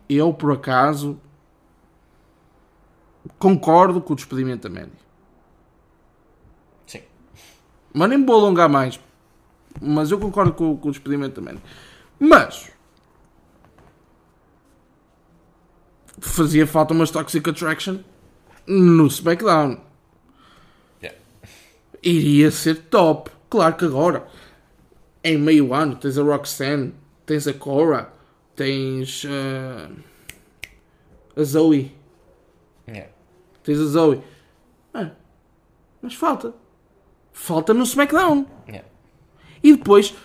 [0.09, 1.19] eu por acaso
[3.39, 4.91] concordo com o despedimento da Mandy.
[6.85, 7.01] Sim.
[7.93, 8.99] Mas nem me vou alongar mais.
[9.81, 11.63] Mas eu concordo com, com o despedimento da Mandy.
[12.19, 12.71] Mas
[16.19, 17.99] fazia falta umas Toxic Attraction
[18.65, 19.79] no SmackDown.
[21.01, 21.19] Yeah.
[22.03, 23.31] Iria ser top.
[23.49, 24.27] Claro que agora,
[25.23, 26.93] em meio ano, tens a Roxanne,
[27.25, 28.11] tens a Cora,
[28.55, 29.89] tens eh,
[31.35, 31.95] a Zoe.
[32.87, 33.16] Yeah.
[33.67, 34.21] Tens a Zoe.
[34.93, 35.09] Ah,
[36.01, 36.53] mas falta.
[37.33, 38.45] Falta no SmackDown.
[38.65, 38.87] Yeah.
[39.61, 40.15] E depois,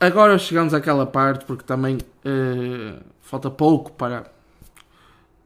[0.00, 4.32] agora chegamos àquela parte, porque também eh, falta pouco para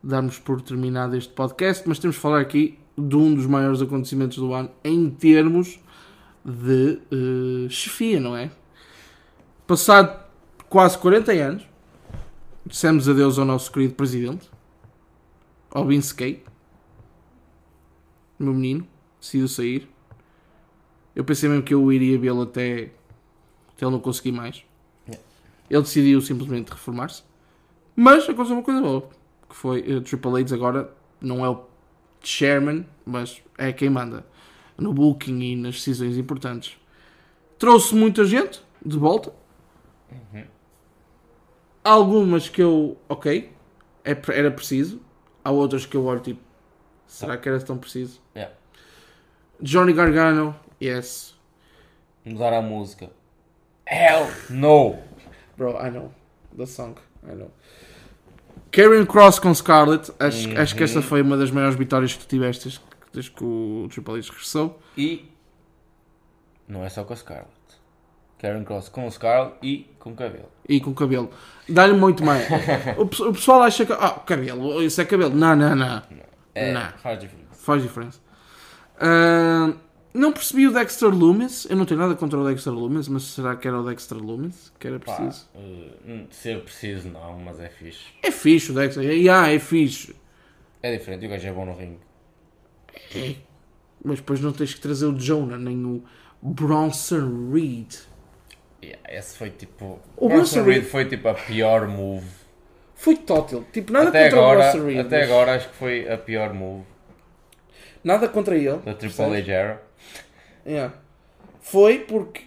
[0.01, 4.39] darmos por terminado este podcast, mas temos de falar aqui de um dos maiores acontecimentos
[4.39, 5.81] do ano em termos
[6.45, 8.53] de eh, chefia, não é?
[9.67, 10.17] Passado
[10.69, 11.69] quase 40 anos,
[12.65, 14.49] dissemos adeus ao nosso querido presidente,
[15.77, 16.43] ao Vince Kay,
[18.39, 18.89] meu menino,
[19.21, 19.87] decidiu sair.
[21.15, 22.93] Eu pensei mesmo que eu iria vê-lo até,
[23.75, 24.65] até ele não conseguir mais.
[25.07, 25.23] Yeah.
[25.69, 27.23] Ele decidiu simplesmente reformar-se.
[27.95, 29.11] Mas aconteceu uma coisa boa.
[29.47, 31.67] Que foi o Triple H agora não é o
[32.23, 34.25] chairman, mas é quem manda
[34.79, 36.79] no booking e nas decisões importantes.
[37.59, 39.31] Trouxe muita gente de volta.
[41.85, 43.53] Algumas que eu, ok,
[44.03, 45.05] é era preciso.
[45.47, 46.41] Há outras que eu olho tipo,
[47.07, 48.21] será que era tão preciso?
[48.35, 48.53] Yeah.
[49.61, 51.37] Johnny Gargano, yes.
[52.25, 53.13] Mudar a música.
[53.89, 54.99] Hell no!
[55.57, 56.13] Bro, I know.
[56.57, 57.53] The song, I know.
[58.73, 62.27] Karen Cross com Scarlett, acho, acho que essa foi uma das maiores vitórias que tu
[62.27, 62.81] tiveste desde,
[63.13, 64.81] desde que o Triple H regressou.
[64.99, 65.31] E
[66.67, 67.56] não é só com a Scarlett.
[68.39, 70.49] Karen Cross com o Scarlett e com cabelo.
[70.69, 71.31] E com cabelo.
[71.69, 72.47] Dá-lhe muito mais.
[72.99, 73.93] o, pe- o pessoal acha que.
[73.93, 75.35] Ah, cabelo, isso é cabelo.
[75.35, 76.03] Não, não, não.
[76.55, 76.89] É, Não.
[76.99, 77.49] faz diferença.
[77.53, 78.21] Faz diferença.
[78.99, 79.73] Ah,
[80.15, 81.67] não percebi o Dexter Loomis.
[81.69, 84.73] Eu não tenho nada contra o Dexter Loomis, mas será que era o Dexter Loomis?
[84.79, 85.47] Que era Pá, preciso?
[85.55, 88.05] uh, ser preciso não, mas é fixe.
[88.23, 89.05] É fixe o Dexter.
[89.05, 90.15] E, ah, é fixe.
[90.83, 91.99] É diferente, o gajo é bom no ringue.
[93.15, 93.35] É.
[94.05, 96.03] Mas depois não tens que trazer o Jonah nem o
[96.41, 97.93] Bronson Reed.
[98.87, 99.99] Yeah, esse foi tipo.
[100.17, 102.25] O O Bronson Reed foi tipo a pior move.
[102.95, 103.65] Foi tótil.
[103.73, 104.99] Tipo, nada Até contra o agora, Bronson Reed.
[105.01, 106.85] até mas- agora acho que foi a pior move
[108.05, 108.77] Nada contra ele.
[108.79, 109.25] da Triple?
[109.37, 109.83] H era.
[110.65, 110.95] Yeah.
[111.61, 112.43] Foi porque.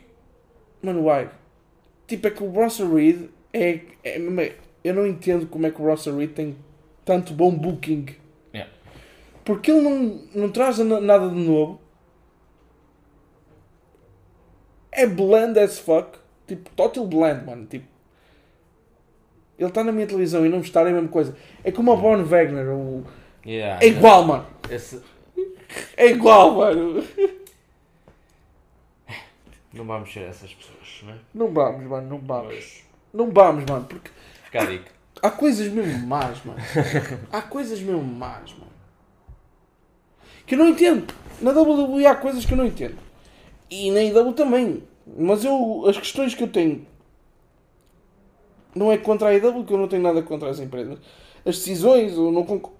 [0.82, 1.28] Mano, why?
[2.08, 5.84] Tipo, é que o Bronson Reed é, é- Eu não entendo como é que o
[5.84, 6.56] Bronson Reed tem
[7.04, 8.06] tanto bom booking.
[8.54, 8.72] Yeah.
[9.44, 11.82] Porque ele não, não traz na- nada de novo.
[14.92, 16.19] É bland as fuck.
[16.50, 17.66] Tipo, total bland, mano.
[17.66, 17.86] Tipo,
[19.58, 21.36] ele está na minha televisão e não estar é a mesma coisa.
[21.64, 22.68] É como o Von Wagner.
[22.70, 23.04] O...
[23.46, 24.48] Yeah, É igual, mano.
[24.70, 25.02] Esse...
[25.96, 27.04] É igual, mano.
[29.74, 31.18] Não vamos ser essas pessoas, não é?
[31.34, 32.10] Não vamos, mano.
[32.10, 32.54] Não vamos.
[32.56, 32.84] Mas
[33.14, 33.86] Não vamos, mano.
[33.86, 34.10] Porque
[34.46, 34.92] fica a dica.
[35.22, 36.60] Há coisas mesmo más, mano.
[37.32, 38.72] Há coisas mesmo más, mano.
[40.46, 41.14] Que eu não entendo.
[41.42, 42.98] Na WWE há coisas que eu não entendo.
[43.70, 44.84] E na IW também.
[45.18, 46.86] Mas eu, as questões que eu tenho
[48.76, 51.00] não é contra a IW, que eu não tenho nada contra as empresas.
[51.46, 52.78] As decisões, eu não concordo.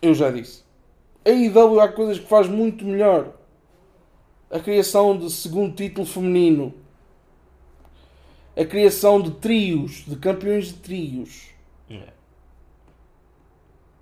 [0.00, 0.64] Eu já disse.
[1.24, 3.32] A IW há coisas que faz muito melhor.
[4.50, 6.72] A criação de segundo título feminino
[8.58, 11.48] a criação de trios, de campeões de trios,
[11.90, 12.12] Yeah.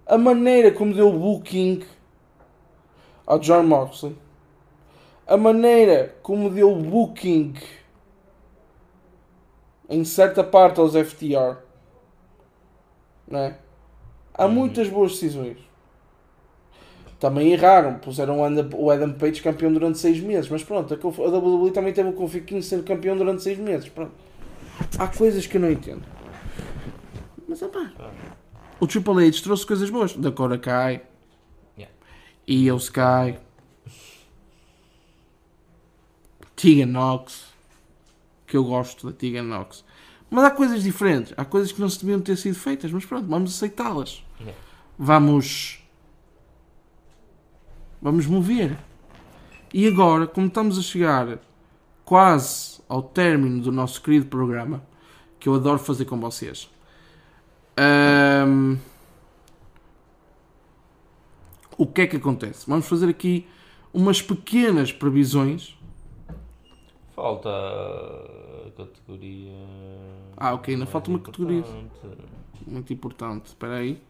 [0.07, 1.85] a maneira como deu o booking
[3.25, 4.17] ao John Moxley,
[5.27, 7.55] a maneira como deu o booking
[9.89, 11.57] em certa parte aos FTR,
[13.29, 13.59] não é?
[14.35, 15.59] Há muitas boas decisões.
[17.19, 21.93] Também erraram, puseram o Adam- Page campeão durante 6 meses, mas pronto, a WWE também
[21.93, 23.89] teve o Kofi Kingston campeão durante 6 meses.
[23.89, 24.13] Pronto.
[24.99, 26.03] Há coisas que eu não entendo.
[27.49, 27.91] Mas opá,
[28.79, 30.15] o Triple H trouxe coisas boas.
[30.15, 31.01] Da Cora Kai,
[31.79, 31.95] Yeah.
[32.47, 33.39] Io Sky,
[36.57, 37.45] Tegan Nox,
[38.47, 39.85] que eu gosto da Tegan Nox.
[40.29, 43.29] Mas há coisas diferentes, há coisas que não se deviam ter sido feitas, mas pronto,
[43.29, 44.25] vamos aceitá-las.
[44.99, 45.83] Vamos.
[48.03, 48.77] Vamos mover.
[49.73, 51.39] E agora, como estamos a chegar
[52.05, 54.83] quase ao término do nosso querido programa,
[55.39, 56.71] que eu adoro fazer com vocês.
[57.77, 58.77] ahm,
[61.77, 62.65] o que é que acontece?
[62.67, 63.47] Vamos fazer aqui
[63.93, 65.76] umas pequenas previsões.
[67.17, 69.53] Falta a categoria.
[70.37, 71.65] Ah, ok, ainda mais falta uma categoria.
[72.67, 73.47] Muito importante.
[73.47, 74.01] Espera aí.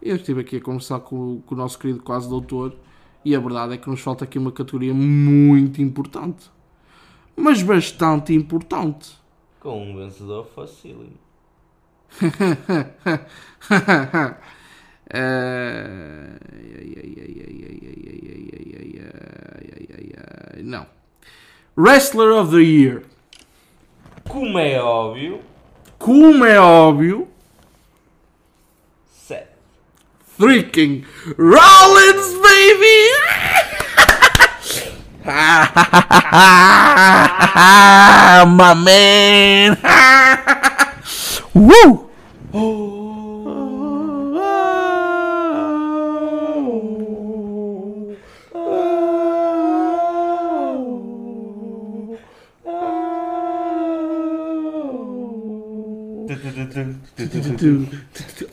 [0.00, 2.74] Eu estive aqui a conversar com, o- com o nosso querido quase doutor
[3.24, 6.50] e a verdade é que nos falta aqui uma categoria muito importante.
[7.36, 9.16] Mas bastante importante.
[9.60, 11.12] Com um vencedor facílimo.
[20.62, 20.86] Não.
[21.76, 23.02] Wrestler of the Year.
[24.28, 25.40] Como é óbvio,
[25.98, 27.28] Como é óbvio,
[29.10, 29.48] Seth.
[30.38, 31.04] freaking
[31.38, 33.12] Rollins, baby!
[38.56, 39.76] My man!
[41.54, 42.10] Woo!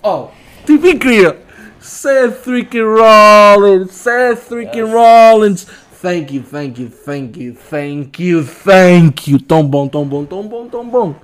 [0.03, 0.30] Oh,
[0.65, 1.36] tipo incrível!
[1.80, 3.91] Seth freaking Rollins!
[3.91, 5.65] Seth freaking Rollins!
[6.01, 9.39] Thank you, thank you, thank you, thank you, thank you!
[9.39, 11.15] Tão bom, tão bom, tão bom, tão bom!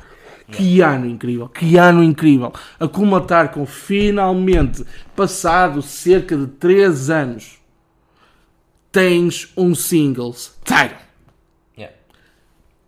[0.52, 2.54] Que ano incrível, que ano incrível!
[2.80, 4.86] A comatar com finalmente,
[5.16, 7.58] passado cerca de 3 anos,
[8.92, 10.98] tens um singles title.
[11.78, 11.96] Yeah.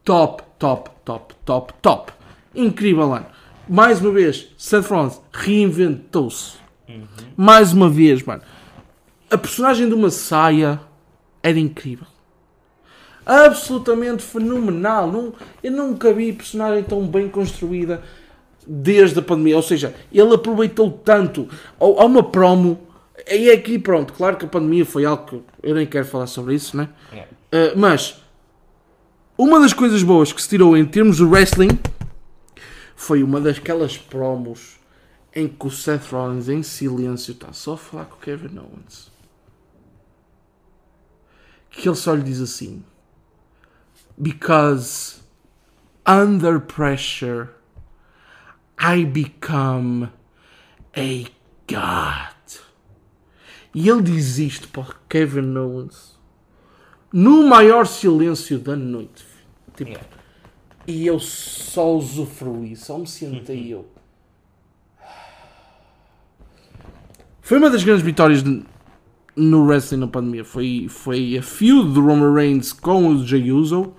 [0.06, 2.14] Top, top, top, top, top.
[2.56, 3.26] Incrível ano.
[3.70, 6.54] Mais uma vez, Seth Rollins reinventou-se.
[7.36, 8.42] Mais uma vez, mano.
[9.30, 10.80] A personagem de uma saia
[11.44, 12.08] era incrível.
[13.26, 15.12] Absolutamente fenomenal.
[15.12, 18.02] Não, eu nunca vi personagem tão bem construída
[18.66, 19.58] desde a pandemia.
[19.58, 21.50] Ou seja, ele aproveitou tanto.
[21.78, 22.80] Há uma promo.
[23.30, 26.56] E aqui, pronto, claro que a pandemia foi algo que eu nem quero falar sobre
[26.56, 26.88] isso, né?
[27.52, 28.22] Uh, mas
[29.38, 31.78] uma das coisas boas que se tirou em termos de wrestling
[32.98, 34.80] foi uma daquelas promos
[35.34, 39.12] em que o Seth Rollins em silêncio está só a falar com o Kevin Owens.
[41.70, 42.84] Que ele só lhe diz assim:
[44.18, 45.22] Because
[46.08, 47.50] under pressure
[48.80, 50.10] I become
[50.96, 51.30] a
[51.68, 52.62] God.
[53.76, 56.18] E ele diz isto para Kevin Owens
[57.14, 59.24] no maior silêncio da noite.
[59.76, 60.17] Tipo, Yeah.
[60.88, 63.86] E eu só usufruí, só me sentei eu.
[67.42, 68.64] Foi uma das grandes vitórias de-
[69.36, 70.44] no wrestling na pandemia.
[70.44, 73.94] Foi, foi a feud do Roman Reigns com o Jey Uso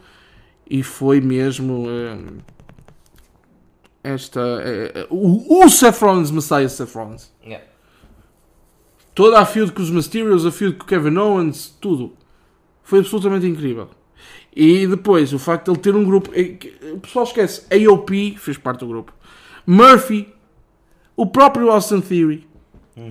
[0.68, 2.38] e foi mesmo hum,
[4.02, 7.32] esta eh, o, o Seth Rollins Messiah Seth Rollins.
[7.44, 7.64] Yeah.
[9.14, 12.16] Toda a feud com os Mysterios, a feud com o Kevin Owens, tudo.
[12.82, 13.88] Foi absolutamente incrível.
[14.54, 16.30] E depois, o facto de ele ter um grupo.
[16.92, 17.66] O pessoal esquece.
[17.72, 19.12] AOP fez parte do grupo.
[19.66, 20.32] Murphy,
[21.16, 22.48] o próprio Austin Theory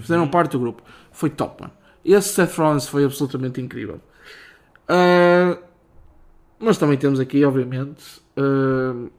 [0.01, 0.83] fizeram parte do grupo.
[1.11, 1.73] Foi top, mano.
[2.03, 4.01] Esse Seth Rollins foi absolutamente incrível.
[4.87, 5.57] Ah,
[6.59, 9.09] mas também temos aqui, obviamente, ah,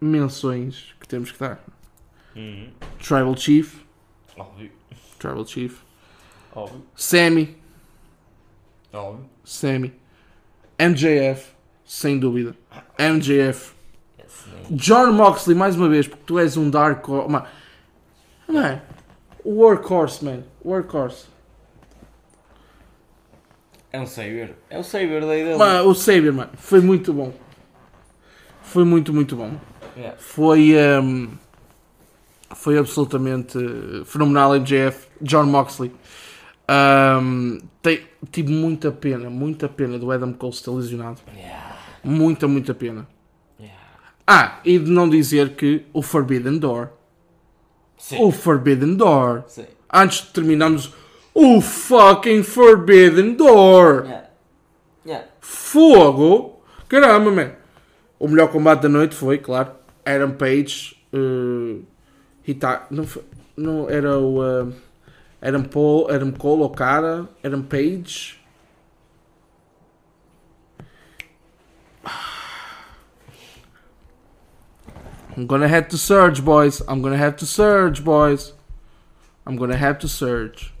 [0.00, 1.64] menções que temos que dar.
[2.36, 2.70] Uhum.
[2.98, 3.80] Tribal Chief.
[4.36, 4.70] Óbvio.
[5.18, 5.80] Tribal Chief.
[6.54, 6.82] Óbvio.
[6.94, 7.56] Sammy.
[8.92, 9.24] Óbvio.
[9.44, 9.92] Sammy.
[10.78, 11.52] MJF,
[11.84, 12.54] sem dúvida.
[12.98, 13.72] MJF.
[14.70, 17.30] John Moxley, mais uma vez, porque tu és um Dark Horse.
[17.30, 17.46] Mano,
[18.48, 18.80] man,
[19.44, 20.42] workhorse, man.
[20.64, 21.26] Workhorse.
[23.92, 24.50] É um savior.
[24.70, 25.56] É o savior daí dele.
[25.56, 27.32] Mano, o Savior, mano, foi muito bom.
[28.62, 29.52] Foi muito, muito bom.
[29.96, 30.16] Yeah.
[30.18, 30.74] Foi.
[31.00, 31.28] hum,
[32.54, 33.58] foi absolutamente
[34.04, 34.54] fenomenal.
[34.54, 35.92] MJF, John Moxley.
[36.68, 41.20] Hum, tem- tive muita pena, muita pena do Adam Cole estar lesionado.
[41.36, 41.76] Yeah.
[42.02, 43.06] Muita, muita pena.
[43.60, 43.78] Yeah.
[44.26, 46.88] Ah, e de não dizer que o Forbidden Door.
[47.98, 48.22] Sim.
[48.22, 49.44] O Forbidden Door.
[49.46, 49.66] Sim.
[49.92, 50.92] Antes de terminarmos,
[51.34, 54.04] o fucking Forbidden Door.
[54.06, 54.28] Yeah.
[55.06, 55.26] Yeah.
[55.40, 56.62] Fogo!
[56.88, 57.50] Caramba, man.
[58.18, 59.72] O melhor combate da noite foi, claro,
[60.04, 60.96] Adam Page.
[61.12, 61.82] Uh,
[62.46, 63.22] Hita, não, foi-
[63.56, 64.40] não era o.
[64.42, 64.72] uh,
[65.44, 68.40] Adam, Paul, Adam Cole, Okada, Adam Page.
[75.36, 76.80] I'm gonna have to surge, boys.
[76.88, 78.54] I'm gonna have to surge, boys.
[79.44, 80.72] I'm gonna have to surge.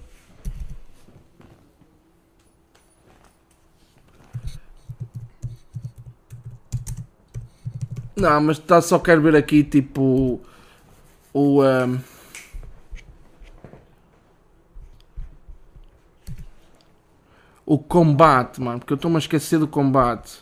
[8.16, 10.40] Não, mas tá, só quero ver aqui tipo
[11.34, 11.62] o.
[11.62, 11.98] ehm,
[17.66, 20.32] o combate, mano, porque eu estou-me a esquecer do combate.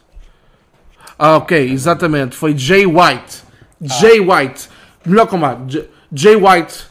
[1.19, 2.37] Ah, ok, exatamente.
[2.37, 3.43] Foi Jay White.
[3.81, 4.69] Jay White.
[5.05, 5.61] Melhor combate.
[5.67, 6.87] J- Jay White,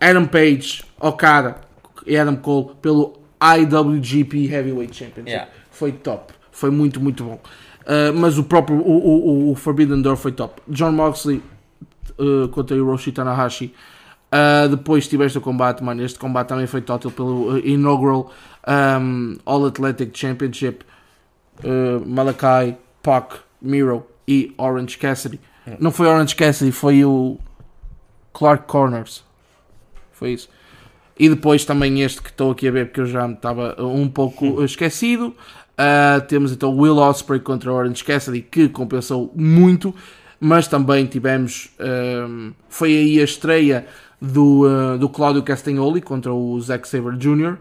[0.00, 1.56] Adam Page, Okada
[2.06, 5.30] e Adam Cole pelo IWGP Heavyweight Championship.
[5.30, 5.50] Yeah.
[5.70, 6.32] Foi top.
[6.50, 7.40] Foi muito, muito bom.
[7.82, 10.60] Uh, mas o próprio o, o, o Forbidden Door foi top.
[10.68, 11.42] John Moxley
[12.18, 13.74] uh, contra Hiroshi Tanahashi.
[14.32, 16.02] Uh, depois tiveste o combate, mano.
[16.04, 18.30] Este combate também foi total pelo uh, inaugural
[18.66, 20.84] um, All Athletic Championship.
[21.62, 25.38] Uh, Malakai, Pac, Miro e Orange Cassidy.
[25.78, 27.38] Não foi Orange Cassidy, foi o
[28.32, 29.22] Clark Corners.
[30.12, 30.48] Foi isso.
[31.18, 34.08] E depois também este que estou aqui a ver, porque eu já me estava um
[34.08, 35.34] pouco esquecido.
[35.78, 39.94] Uh, temos então Will Ospreay contra Orange Cassidy, que compensou muito.
[40.40, 41.70] Mas também tivemos.
[41.78, 43.86] um, foi aí a estreia
[44.20, 47.58] do, uh, do Claudio Castagnoli contra o Zack Sabre Jr.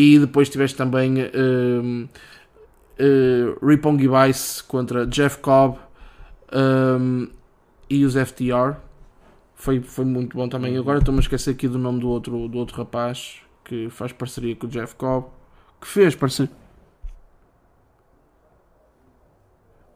[0.00, 2.08] E depois tiveste também um,
[2.98, 5.78] uh, Ripon Vice contra Jeff Cobb
[6.50, 7.28] um,
[7.90, 8.78] e os FTR.
[9.54, 10.78] Foi, foi muito bom também.
[10.78, 14.56] Agora estou-me a esquecer aqui do nome do outro, do outro rapaz que faz parceria
[14.56, 15.26] com o Jeff Cobb.
[15.78, 16.50] Que fez parceria.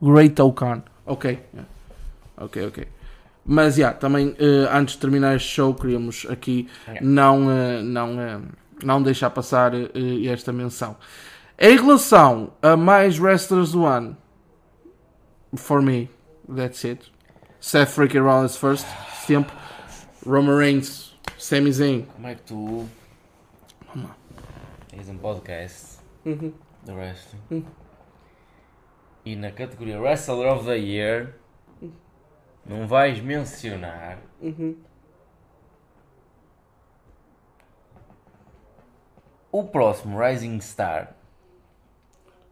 [0.03, 0.83] Great Okan.
[1.07, 1.31] Ok.
[1.31, 1.71] yeah.
[2.37, 2.89] Ok, ok.
[3.47, 7.07] Mas, já, também, eh, antes de terminar este show, queríamos aqui Yeah.
[7.07, 8.41] não, eh, não, eh,
[8.83, 10.97] não deixar passar eh, esta menção.
[11.59, 14.17] Em relação a mais wrestlers do ano,
[15.57, 16.11] for me,
[16.55, 17.13] that's it.
[17.61, 18.87] Seth freaking Rollins first,
[19.27, 19.55] sempre.
[20.27, 22.03] Roman Reigns, Sami Zayn.
[22.15, 22.89] Como é que tu.
[24.89, 26.53] Tens um podcast Uhum.
[26.85, 27.65] de wrestling Hum.
[29.25, 31.35] e na categoria Wrestler of the Year
[32.65, 34.77] não vais mencionar Uhum.
[39.57, 41.11] O próximo Rising Star,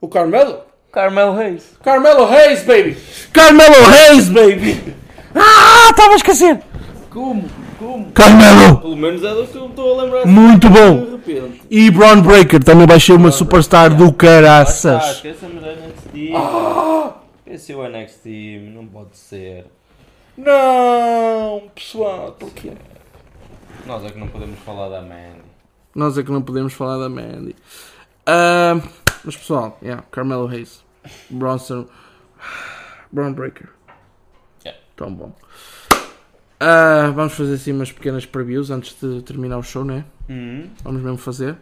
[0.00, 0.61] O Carmelo?
[0.92, 1.72] Carmelo Reis.
[1.82, 2.96] Carmelo Reis, baby!
[3.32, 4.94] Carmelo Reis, baby!
[5.34, 6.61] Ah, estava a esquecer!
[7.11, 7.48] Como?
[7.76, 8.12] Como?
[8.12, 8.78] Carmelo!
[8.80, 11.18] Pelo menos é do que eu estou a lembrar Muito bom!
[11.68, 15.16] E Braun Breaker também vai ser uma superstar do Ah, caraças.
[15.16, 16.32] esqueçamos da NXT.
[17.46, 19.66] Esqueci o NXT, não pode ser.
[20.36, 22.72] Não, pessoal, porquê?
[23.86, 25.41] Nós é que não podemos falar da Mandy.
[25.95, 27.55] Nós é que não podemos falar da Mandy.
[28.26, 28.80] Ah,
[29.24, 30.82] mas pessoal, yeah, Carmelo Reis,
[31.30, 31.86] Bronson,
[33.11, 33.68] Braun Breaker.
[34.64, 34.80] Yeah.
[34.97, 35.34] Tão bom.
[36.59, 40.05] Ah, vamos fazer assim umas pequenas previews antes de terminar o show, né?
[40.30, 41.57] Hum, Vamos mesmo fazer.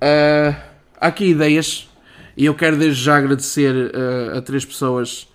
[0.00, 0.60] Ah,
[1.00, 1.88] há aqui ideias
[2.36, 3.92] e eu quero desde já agradecer
[4.36, 5.28] a três pessoas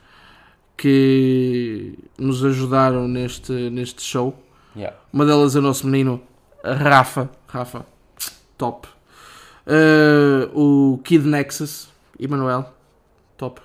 [0.75, 4.37] que nos ajudaram neste, neste show.
[4.75, 4.95] Yeah.
[5.11, 6.21] Uma delas é o nosso menino
[6.63, 7.29] Rafa.
[7.51, 7.85] Rafa,
[8.57, 8.87] top.
[9.65, 11.89] Ah, o Kid Nexus,
[12.19, 12.71] Emanuel,
[13.37, 13.61] top.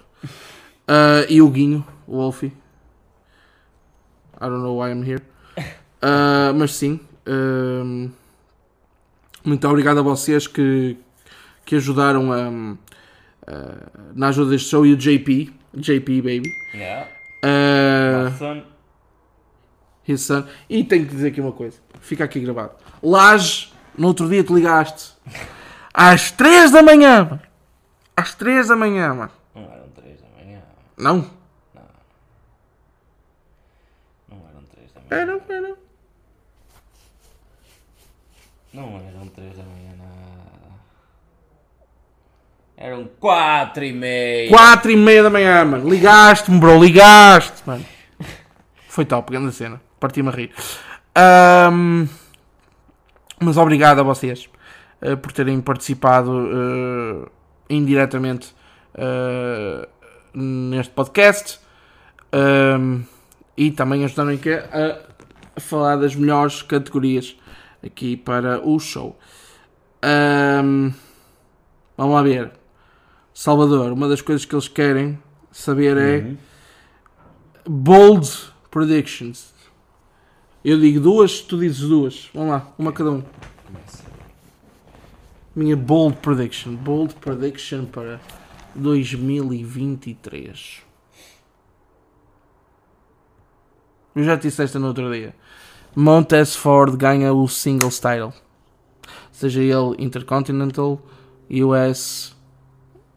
[0.89, 2.53] Ah, e o Guinho, o Wolfie.
[4.37, 5.22] I don't know why I'm here.
[6.03, 7.01] Ah, mas sim.
[9.45, 10.97] muito obrigado a vocês que,
[11.64, 12.51] que ajudaram a,
[14.14, 15.53] na ajuda deste show e o JP.
[15.74, 16.51] JP, baby.
[16.74, 17.09] Yeah.
[17.43, 18.62] Ah, Son.
[20.07, 20.45] his son.
[20.68, 21.78] E tenho que dizer aqui uma coisa.
[22.01, 22.72] Fica aqui gravado.
[23.03, 25.12] Laje, no outro dia te ligaste.
[25.92, 27.40] Às 3 da manhã, mano.
[28.16, 29.30] Às 3 da manhã, mano.
[29.55, 30.62] Não eram 3 da manhã.
[30.97, 31.30] Não?
[34.28, 35.22] Não eram 3 da manhã.
[35.22, 35.76] Era, era.
[38.72, 40.14] Não eram 3 da manhã nada.
[42.76, 44.49] Eram 4 e meia.
[44.49, 45.88] 4 e meia da manhã, mano.
[45.88, 46.82] Ligaste-me, bro.
[46.82, 47.84] Ligaste, mano.
[48.88, 49.80] Foi top, grande cena.
[50.01, 50.53] Parti-me a rir.
[51.14, 52.09] Ahm,
[53.45, 54.49] mas obrigado a vocês
[55.01, 57.28] eh, por terem participado eh,
[57.68, 58.55] indiretamente
[58.95, 59.88] eh,
[60.32, 61.61] neste podcast
[63.57, 67.36] e também ajudaram a, falar das melhores categorias
[67.84, 69.16] aqui para o show.
[71.97, 72.51] Vamos lá ver.
[73.32, 75.16] Salvador, uma das coisas que eles querem
[75.53, 76.36] saber é Uhum.
[77.66, 78.28] bold
[78.68, 79.54] predictions.
[80.65, 82.31] Eu digo duas, tu dizes duas.
[82.33, 83.23] Vamos lá, uma cada um.
[85.55, 86.75] Minha bold prediction.
[86.75, 88.19] Bold prediction para
[88.75, 90.81] 2023.
[94.17, 95.37] Eu já te disse esta no outro dia.
[95.95, 98.33] Montez Ford ganha o singles title.
[99.31, 100.99] Seja ele Intercontinental,
[101.51, 102.35] US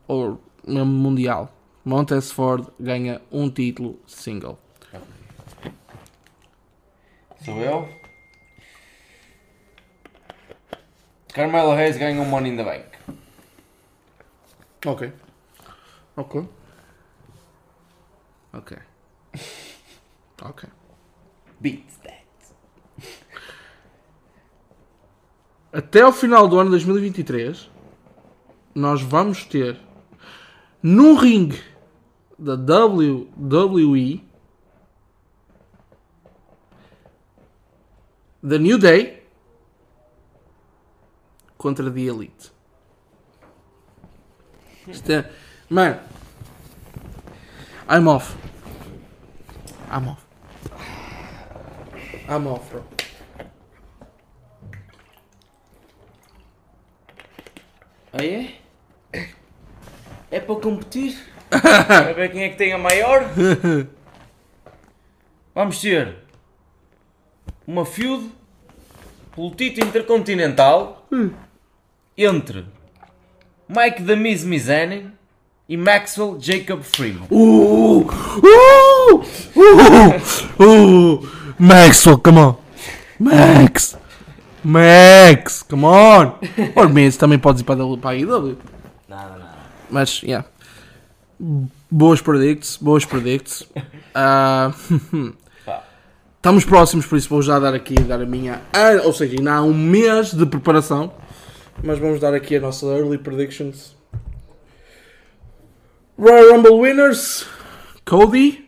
[0.06, 0.38] ou
[0.68, 1.50] mesmo Mundial.
[1.86, 4.60] Montez Ford ganha um título single.
[7.48, 7.88] Sou eu.
[11.34, 12.88] Carmelo Reis ganha um Money in the Bank.
[14.86, 15.14] Ok.
[16.18, 16.45] Ok.
[18.52, 18.78] Ok.
[20.43, 20.70] Ok.
[21.60, 22.28] Beats that.
[25.72, 27.72] Até ao final do ano 2023,
[28.76, 29.80] nós vamos ter
[30.84, 31.60] no ringue
[32.38, 34.26] da WWE
[38.42, 39.24] The New Day
[41.58, 42.52] contra The Elite.
[44.88, 45.32] Isto é...
[45.70, 46.00] Mano,
[47.90, 48.36] I'm off.
[49.92, 50.22] I'm off.
[52.30, 52.84] I'm off, bro.
[58.14, 58.56] Ah é?
[60.32, 61.18] É para competir?
[61.50, 63.24] para ver quem é que tem a maior?
[65.54, 66.26] Vamos ter
[67.68, 68.32] uma feud
[69.36, 71.05] pelo título intercontinental
[72.18, 72.65] entre
[73.68, 75.11] Mike the Miz Mizanin
[75.68, 77.28] e Maxwell Jacob Freeman.
[77.30, 78.07] Ooh,
[78.41, 79.22] ooh,
[79.57, 81.30] ooh, ooh.
[81.59, 82.55] Maxwell, come on.
[83.20, 83.97] Max.
[84.63, 86.39] Max, come on.
[86.76, 88.57] Or Miz também podes ir para a para a IW.
[89.09, 89.57] Nada, nada.
[89.89, 90.47] Mas, yeah.
[91.91, 93.63] Boas predicts, boas predicts.
[94.20, 94.74] Ah,
[95.11, 95.34] Pá.
[96.48, 98.62] estamos próximos, por isso vou já dar aqui, dar a minha...
[99.04, 101.12] ou seja, ainda há um mês de preparação.
[101.84, 103.93] Mas vamos dar aqui a nossa early predictions
[106.18, 107.45] Royal Rumble winners:
[108.06, 108.66] Cody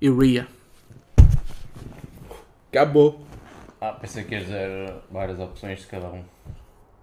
[0.00, 0.48] e Rhea.
[2.72, 3.24] Acabou.
[3.80, 6.24] Ah, pensei que ias dizer várias opções de cada um.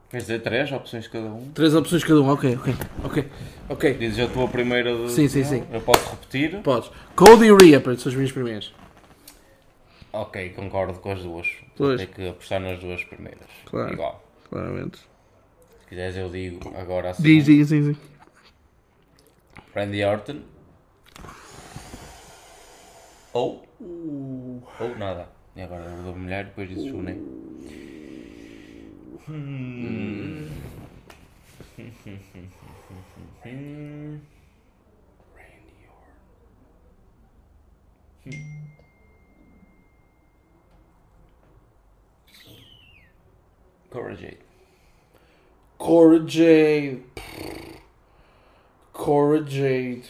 [0.09, 1.51] Queres dizer três opções de cada um?
[1.53, 2.27] Três opções cada um.
[2.27, 2.75] Ok, ok,
[3.05, 3.25] ok.
[3.69, 3.93] Ok.
[3.93, 5.09] Dizes a tua primeira de...
[5.09, 5.47] Sim, sim, Não?
[5.47, 5.63] sim.
[5.71, 6.57] Eu posso repetir?
[6.61, 6.91] Podes.
[7.15, 8.73] Cody e Rhea, para as minhas primeiras.
[10.13, 11.47] Ok, concordo com as duas.
[11.77, 11.97] Pois.
[11.99, 13.47] Tem que apostar nas duas primeiras.
[13.65, 13.93] Claro.
[13.93, 14.23] Igual.
[14.49, 14.97] Claramente.
[14.99, 17.45] Se quiseres eu digo agora a Diz, segunda.
[17.45, 17.85] diz, diz.
[17.85, 17.97] diz.
[19.73, 20.41] Randy Orton.
[23.33, 23.65] Ou...
[23.79, 25.29] Ou nada.
[25.55, 27.15] E agora eu dou mulher depois dizes o nem.
[29.29, 30.49] Hum.
[33.45, 34.19] Hum.
[35.35, 35.87] Randy
[38.27, 38.60] Orton.
[43.91, 44.39] Cora Jade.
[45.77, 47.03] Cora Jade.
[48.93, 50.09] Cora Jade.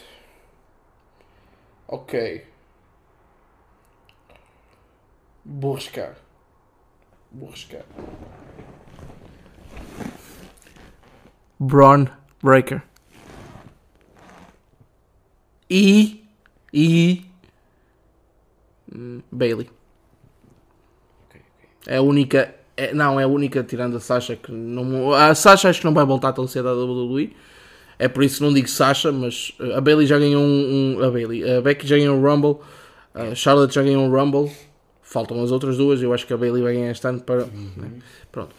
[1.88, 2.46] Ok.
[5.44, 6.14] Vou arriscar.
[7.32, 7.84] Vou arriscar.
[11.58, 12.06] Braun
[12.40, 12.82] Breaker.
[15.68, 16.24] E.
[16.72, 17.26] E.
[18.94, 19.68] hum, Bailey.
[21.86, 22.61] É a única.
[22.86, 25.12] É- não, é a única tirando a Sasha que não.
[25.12, 27.34] A Sasha acho que não vai voltar a torcer da WWE.
[27.98, 31.04] É por isso que não digo Sasha, mas uh, a Bailey já ganhou um, um-
[31.04, 31.48] A Bailey.
[31.50, 32.56] A Becky já ganhou um Rumble.
[33.14, 34.50] A Charlotte já ganhou um Rumble.
[35.02, 36.02] Faltam as outras duas.
[36.02, 37.44] Eu acho que a Bailey vai ganhar este ano para.
[37.76, 37.90] né?
[38.30, 38.54] Pronto.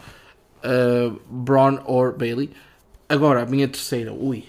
[0.64, 2.50] Uh, Braun or Bailey.
[3.08, 4.12] Agora, a minha terceira.
[4.12, 4.44] Ui.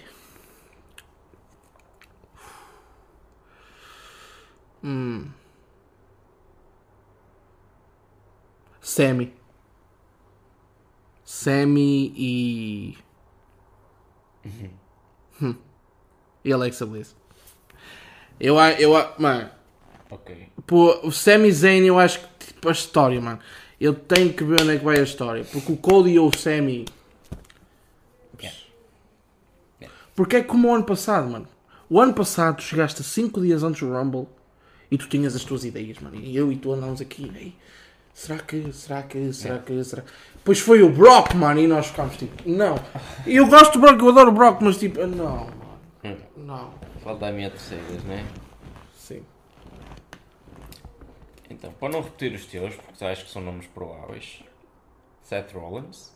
[4.82, 5.32] Hum.
[8.80, 9.32] Sammy.
[11.40, 12.96] Sammy e.
[15.42, 15.54] Hum.
[16.44, 17.14] E Alexa Bliss.
[18.40, 19.50] Eu, a- eu, mano,
[20.10, 20.48] Ok.
[20.66, 23.38] pô, o Sami Zayn eu acho que tipo a história, mano.
[23.78, 25.44] Eu tenho que ver onde é que vai a história.
[25.44, 26.86] Porque o Cody e o Sammy.
[28.40, 28.58] Yeah.
[30.14, 31.46] Porque é como o ano passado, mano.
[31.90, 34.26] O ano passado tu chegaste a 5 dias antes do Rumble
[34.90, 36.16] e tu tinhas as tuas ideias, mano.
[36.16, 37.54] E eu e tu andámos aqui, ei,
[38.16, 40.02] será que, será que, será que, será
[40.36, 42.76] Depois foi o Brock, mano, e nós ficámos tipo, não.
[43.26, 45.78] Eu gosto do Brock, eu adoro o Brock, mas tipo, não, mano.
[46.02, 46.16] Hum.
[46.38, 46.74] Não.
[47.04, 48.26] Falta a minha terceira, né?
[48.96, 49.22] Sim.
[51.50, 54.42] Então, para não repetir os teus, porque acho que são nomes prováveis.
[55.22, 56.10] Seth Rollins.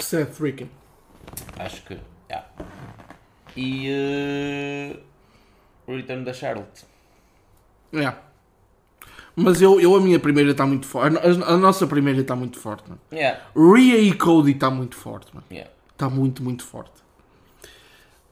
[0.00, 0.70] Seth Ricken.
[1.56, 2.00] Acho que.
[2.28, 2.48] yeah.
[3.56, 3.88] E.
[3.88, 4.96] eh,
[5.86, 6.84] o Return da Charlotte.
[7.92, 8.23] É.
[9.36, 11.16] Mas eu, eu a minha primeira está muito forte.
[11.18, 13.00] A, a nossa primeira está muito forte, mano.
[13.12, 13.40] Yeah.
[13.56, 15.46] Rhea e Cody está muito forte, mano.
[15.50, 15.70] Yeah.
[15.92, 17.02] Está muito, muito forte.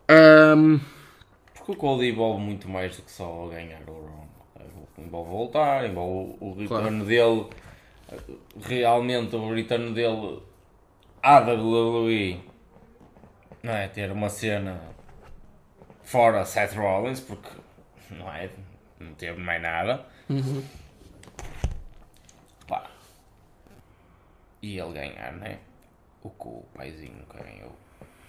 [0.08, 0.78] Ahm,
[1.54, 4.26] Porque o Cody envolve muito mais do que só ganhar o Rumble.
[4.98, 7.46] Envolve voltar, envolve o retorno dele.
[8.60, 10.40] Realmente, o retorno dele
[11.22, 12.40] à WWE.
[13.62, 13.88] Não é?
[13.88, 14.80] Ter uma cena
[16.02, 17.48] fora Seth Rollins, porque
[18.10, 18.50] não é?
[19.00, 19.98] Não teve mais nada.
[19.98, 20.04] Pá.
[24.62, 25.58] E ele ganhar, né?
[26.22, 27.72] O que o paizinho ganhou.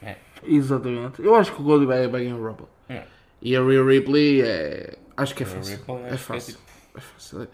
[0.02, 0.18] né?
[0.44, 1.22] exatamente.
[1.22, 2.66] Eu acho que o Cody vai, ganhar o Rumble.
[2.90, 3.04] É.
[3.42, 4.98] E a Rhea Ripley é.
[5.16, 5.78] Acho que é A fácil.
[5.78, 6.54] Ripley, É acho que é fácil.
[6.56, 7.50] tipo- É fácil.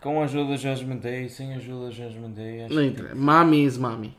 [0.00, 3.14] Com a ajuda de Judgment Day, sem ajuda Judgment Day, acho que...
[3.14, 4.14] Mami is mami.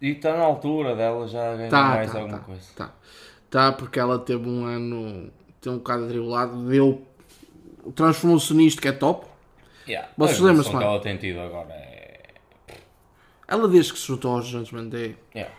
[0.00, 2.62] E está na altura dela já ganhar Tá, mais tá, alguma tá, coisa.
[2.76, 2.92] tá.
[3.48, 5.30] Tá, porque ela teve um ano.
[5.60, 6.68] Teve um bocado atribulado.
[6.68, 7.02] Deu.
[7.94, 9.26] Transformou-se nisto que é top.
[9.86, 10.08] Yeah.
[10.16, 10.86] Vocês lembram-se, que mano?
[10.86, 12.20] ela tem tido agora é...
[13.46, 15.16] Ela desde que se juntou aos Judgment Day.
[15.34, 15.54] Yeah.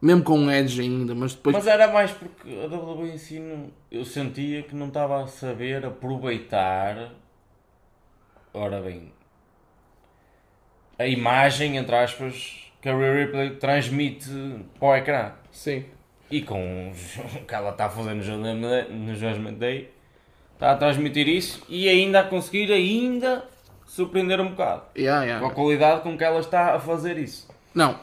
[0.00, 1.56] Mesmo com o Edge ainda, mas depois.
[1.56, 5.26] Mas era mais porque a WWE em si, não- eu sentia que não estava a
[5.26, 7.10] saber aproveitar,
[8.52, 9.10] ora bem,
[10.98, 14.28] a imagem, entre aspas, que a Rhea Ripley transmite
[14.78, 15.32] para o ecrã.
[15.50, 15.86] Sim.
[16.30, 19.90] E com o que ela está a fazer no Judgment Day,
[20.64, 23.44] está a transmitir isso e ainda a conseguir ainda
[23.86, 24.82] surpreender um bocado.
[24.96, 25.44] Yeah, yeah.
[25.44, 27.46] Com a qualidade com que ela está a fazer isso.
[27.74, 27.98] Não,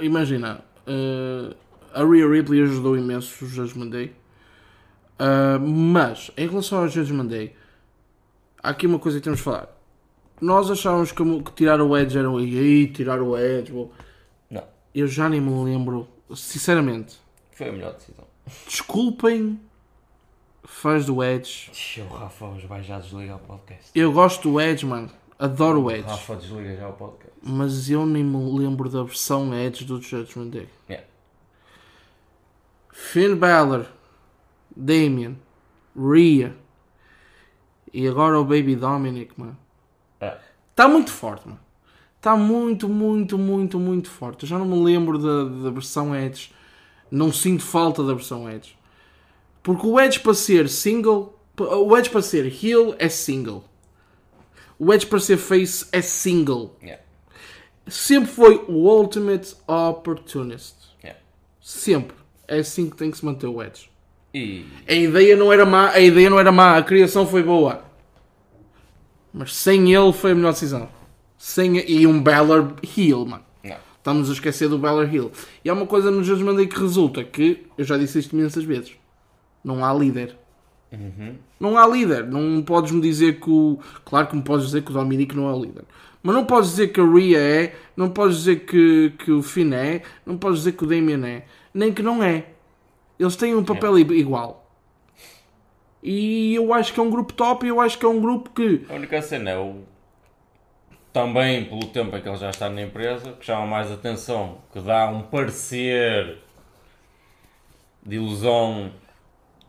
[0.00, 1.54] imagina, eh,
[1.94, 4.12] a Rhea Ripley ajudou imenso o Judgment Day.
[5.18, 7.54] Ah, mas, em relação ao Judgment Day,
[8.62, 9.68] há aqui uma coisa que temos de falar.
[10.40, 13.72] Nós achávamos que, que tirar o Edge era um aí, tirar o Edge.
[13.72, 13.90] bom.
[14.50, 14.64] Não,
[14.94, 17.16] Eu já nem me lembro, sinceramente.
[17.52, 18.24] foi a melhor decisão.
[18.66, 19.58] Desculpem,
[20.66, 21.70] fãs do Edge.
[22.10, 23.90] O Rafa hoje vai já desligar o podcast.
[23.94, 25.10] Eu gosto do Edge, mano.
[25.38, 26.08] Adoro o Edge.
[26.08, 27.36] Rafa, desliga já o podcast.
[27.42, 30.68] Mas eu nem me lembro da versão Edge do Judgment Day.
[30.88, 31.06] Yeah.
[32.92, 33.86] Finn Balor,
[34.74, 35.38] Damien,
[35.94, 36.56] Rhea
[37.92, 39.56] e agora o Baby Dominic, mano.
[40.20, 40.38] É.
[40.70, 41.60] Está muito forte, mano.
[42.16, 44.42] Está muito, muito, muito, muito forte.
[44.42, 46.52] Eu já não me lembro da, da versão Edge.
[47.10, 48.75] Não sinto falta da versão Edge.
[49.66, 53.64] Porque o Edge para ser single, o Edge para ser heel é single.
[54.78, 56.76] O Edge para ser face é single.
[56.80, 57.02] Yeah.
[57.88, 60.76] Sempre foi o ultimate opportunist.
[61.02, 61.20] Yeah.
[61.60, 62.16] Sempre.
[62.46, 63.90] É assim que tem que se manter o Edge.
[64.32, 67.82] E A ideia não era má, a ideia não era má, a criação foi boa.
[69.34, 70.88] Mas sem ele foi a melhor decisão.
[71.36, 73.44] Sem, e um Balor heel, mano.
[73.64, 73.76] não.
[73.98, 75.32] Estamos a esquecer do Balor heel.
[75.64, 78.62] E há uma coisa no Judgment Day que resulta que, eu já disse isto imensas
[78.62, 78.92] vezes,
[79.66, 80.36] não há líder.
[81.60, 82.24] Não há líder.
[82.24, 83.78] Não podes me dizer que o...
[84.04, 85.84] Claro que me podes dizer que o Dominic não é o líder.
[86.22, 89.72] Mas não podes dizer que a Rhea é, não podes dizer que, que o Finn
[89.74, 91.44] é, não podes dizer que o Damien é,
[91.74, 92.46] nem que não é.
[93.18, 94.68] Eles têm um papel i- igual.
[96.02, 98.50] E eu acho que é um grupo top e eu acho que é um grupo
[98.50, 99.82] que A única cena é o.
[101.12, 104.80] Também pelo tempo em que ele já está na empresa, que chama mais atenção, que
[104.80, 106.38] dá um parecer
[108.04, 108.90] de ilusão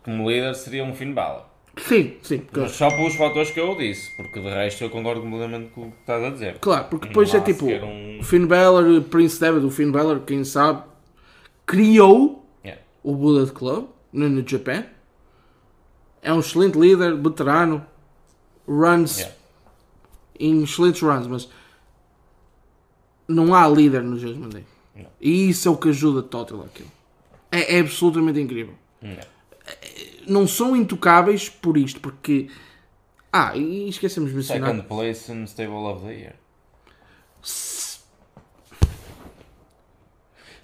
[0.02, 1.44] como líder, seria um Finn Balor.
[1.76, 2.42] Sim, sim.
[2.52, 5.90] Mas só pelos fatores que eu disse, porque de resto eu concordo completamente com o
[5.92, 6.58] que estás a dizer.
[6.58, 10.42] Claro, porque depois é tipo um- o Finn Balor, Prince David, o Finn Balor, quem
[10.44, 10.82] sabe,
[11.64, 12.82] criou Yeah.
[13.04, 14.84] o Bullet Club no, no Japan.
[16.20, 17.86] É um excelente líder, veterano,
[18.66, 19.36] runs Yeah.
[20.40, 21.48] em excelentes runs, mas
[23.28, 24.64] não há líder no Judgment Day.
[24.96, 25.06] Não.
[25.20, 26.90] E isso é o que ajuda total aquilo.
[27.52, 28.74] É, é absolutamente incrível.
[29.02, 29.24] Yeah.
[30.28, 32.48] Não são intocáveis por isto, porque.
[33.32, 34.70] Ah, e esquecemos de mencionar.
[34.70, 36.34] Second place in Stable of the Year.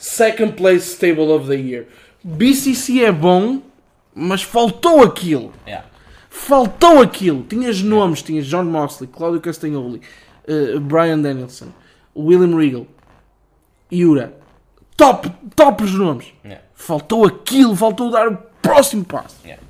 [0.04, 1.86] Second place stable of the year.
[2.22, 3.62] BCC é bom,
[4.14, 5.50] mas faltou aquilo.
[5.66, 5.88] Yeah.
[6.28, 7.42] Faltou aquilo.
[7.44, 10.02] Tinhas nomes, tinhas John Moxley, Claudio Castagnoli,
[10.46, 11.68] eh, Brian Danielson,
[12.14, 12.86] William Regal,
[13.90, 14.36] Yura.
[14.94, 16.26] Top, top os nomes.
[16.44, 16.62] Yeah.
[16.74, 18.38] Faltou aquilo, faltou dar o
[18.68, 19.36] próximo passo.
[19.44, 19.62] Yeah.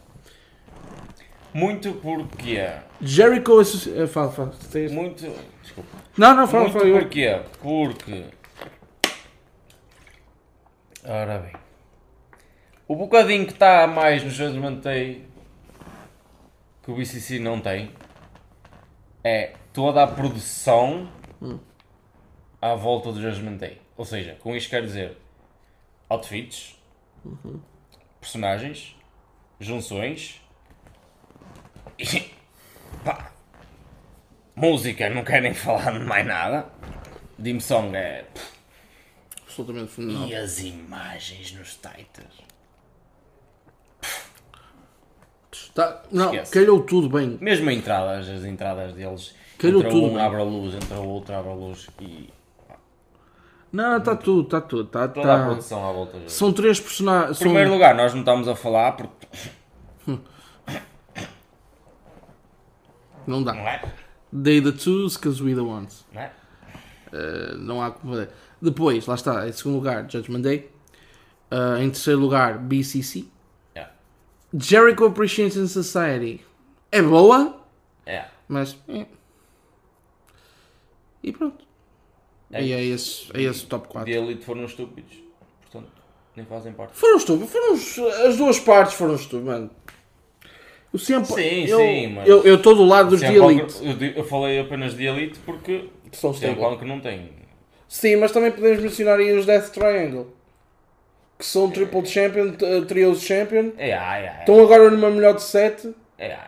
[1.52, 2.58] Muito porque.
[3.00, 4.52] Jericho Associ- eh, Fala, fala.
[4.72, 5.20] Tens- Muito.
[5.62, 5.90] Desculpa.
[6.16, 6.88] Não, não, fala, Muito fala.
[6.88, 7.40] eu- porquê?
[7.60, 8.24] Porque.
[11.04, 11.52] Ora bem.
[12.88, 15.26] O bocadinho que está a mais no Judgment Day
[16.82, 17.90] que o BCC não tem
[19.22, 21.08] é toda a produção
[22.60, 23.80] à volta do Judgment Day.
[23.96, 25.16] Ou seja, com isto quero dizer
[26.10, 26.76] outfits,
[28.24, 28.96] personagens,
[29.60, 30.40] junções
[31.98, 32.30] e
[33.04, 33.30] pá,
[34.56, 36.66] música, não quero nem falar de mais nada.
[37.38, 38.26] Dim Song é.
[39.42, 40.28] Absolutamente fenomenal.
[40.28, 42.42] E as imagens nos Titans?
[45.74, 46.52] Tá- não, Esquece.
[46.52, 47.36] calhou tudo bem.
[47.40, 49.34] Mesmo a entradas, as entradas deles.
[49.58, 50.22] Calhou entra tudo um, bem.
[50.22, 52.32] abre a luz, entra o outro, abre a luz e
[53.74, 54.88] Não, está tudo, está tudo.
[54.88, 55.44] Tá, toda a tá.
[55.46, 56.28] produção à volta.
[56.28, 57.40] São três personagens.
[57.40, 59.26] Em primeiro lugar, nós não estamos a falar porque.
[63.26, 63.52] Não dá.
[63.52, 63.82] Não é?
[64.44, 66.04] They the twos, cause we the ones.
[66.12, 66.30] Não é?
[67.12, 68.30] Uh, não há como fazer.
[68.62, 70.70] Depois, lá está, em segundo lugar, Judgment Day.
[71.50, 73.24] Uh, em terceiro lugar, BCC.
[73.74, 73.92] Yeah.
[74.56, 76.44] Jericho Appreciation Society.
[76.92, 77.60] É boa,
[78.06, 78.26] É.
[78.46, 78.76] mas.
[78.88, 79.06] eh.
[81.24, 81.64] E pronto.
[82.54, 84.10] É e é esse, é esse o top De 4.
[84.12, 85.22] Elite foram estúpidos.
[85.62, 85.90] Portanto,
[86.36, 86.96] nem fazem parte.
[86.96, 87.72] Foram estúpidos, foram
[88.26, 89.70] as duas partes foram estúpidas, mano.
[90.92, 93.74] O sempre, Sim, eu, sim, mas- Eu estou do lado dos de Elite.
[93.82, 96.54] eu, eu falei apenas de Elite porque São stable.
[96.60, 97.30] Punk não tem.
[97.88, 100.32] Sim, mas também podemos mencionar aí os Death Triangle.
[101.36, 103.72] Que são Triple Champion, uh, Trios Champion.
[103.76, 104.36] É, é, é.
[104.40, 106.38] Estão agora numa melhor de 7 É, é.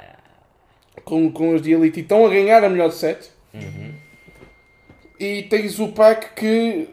[1.05, 3.28] com, com os de Elite e estão a ganhar a melhor de 7.
[5.18, 6.88] E tens o pack que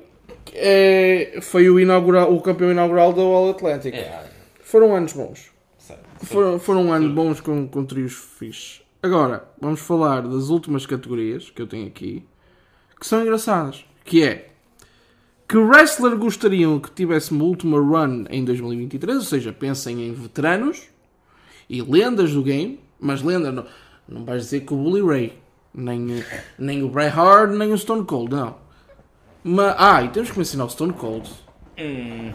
[0.53, 3.93] é, foi o, inaugural, o campeão inaugural da All Atlantic.
[3.93, 4.29] É, é.
[4.61, 5.51] Foram anos bons.
[6.23, 8.81] Foram, foram anos bons com, com trios fixes.
[9.01, 12.23] Agora, vamos falar das últimas categorias que eu tenho aqui,
[12.97, 13.83] que são engraçadas.
[14.05, 14.49] Que é,
[15.47, 19.17] que wrestler gostariam que tivesse uma última run em 2023?
[19.17, 20.83] Ou seja, pensem em veteranos
[21.69, 23.65] e lendas do game, mas lenda não,
[24.07, 25.33] não vais dizer que o Bully Ray,
[25.73, 26.23] nem,
[26.57, 28.55] nem o Bray Hart, nem o Stone Cold, não.
[29.43, 31.29] Mas, ah, e temos que mencionar o Stone Cold.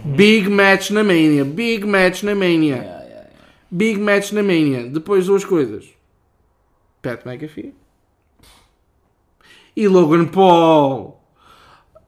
[0.05, 2.99] Big match na Mania, big match na Mania.
[3.71, 4.89] Big match na Mania.
[4.89, 5.87] Depois duas coisas.
[7.03, 7.75] Pat McAfee.
[9.77, 11.21] E Logan Paul.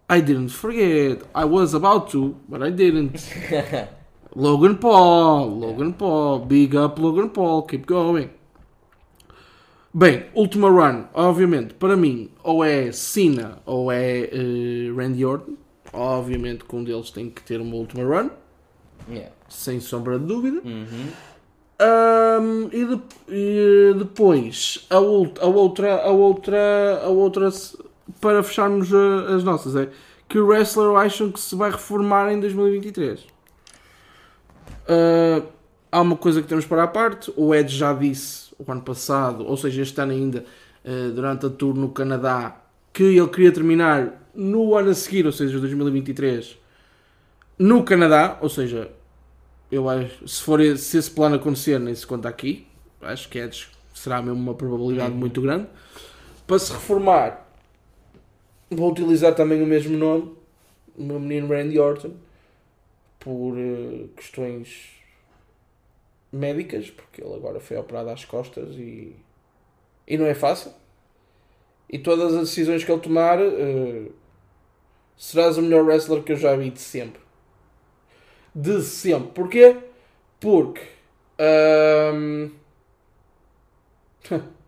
[0.09, 1.23] I didn't forget.
[1.35, 3.13] I was about to, but I didn't.
[4.35, 8.31] Logan Paul, Logan Paul, big up Logan Paul, keep going.
[9.93, 15.55] Bem, última run, obviamente, para mim, ou é Cena ou é eh, Randy Orton.
[15.93, 18.31] Obviamente que um deles tem que ter uma última run,
[19.11, 19.33] Yeah.
[19.49, 20.61] sem sombra de dúvida.
[20.65, 21.09] Uhum.
[21.81, 27.49] Ahm, e, de- e depois a, ult- a outra a outra a outra
[28.21, 29.89] para fecharmos a- as nossas é
[30.29, 33.27] que o wrestler acham que se vai reformar em 2023
[34.87, 35.43] Ah,
[35.91, 39.47] há uma coisa que temos para a parte o Ed já disse o ano passado
[39.47, 40.45] ou seja este ano ainda
[40.85, 42.61] ah, durante a tour no Canadá
[42.93, 46.59] que ele queria terminar no ano a seguir ou seja 2023
[47.59, 48.91] no Canadá ou seja
[49.71, 52.67] eu acho, se, for esse, se esse plano acontecer, nem se conta aqui.
[53.01, 53.49] Acho que é,
[53.95, 55.69] será mesmo uma probabilidade muito grande.
[56.47, 57.47] Para se reformar,
[58.69, 60.33] vou utilizar também o mesmo nome,
[60.99, 62.15] o meu menino Randy Orton,
[63.21, 65.00] por eh, questões
[66.33, 69.17] médicas, porque ele agora foi operado às costas e,
[70.07, 70.73] e não é fácil.
[71.89, 74.11] E todas as decisões que ele tomar, eh,
[75.17, 77.21] serás o melhor wrestler que eu já vi de sempre
[78.55, 79.31] de sempre.
[79.33, 79.77] Porquê?
[80.41, 80.83] Porque
[81.39, 82.51] ahm,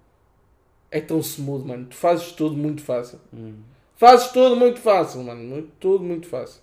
[0.91, 1.87] é tão smooth, mano.
[1.87, 3.21] Tu fazes tudo muito fácil.
[3.33, 3.63] Uhum.
[3.97, 5.43] Fazes tudo muito fácil, mano.
[5.43, 6.61] Muito- tudo muito fácil.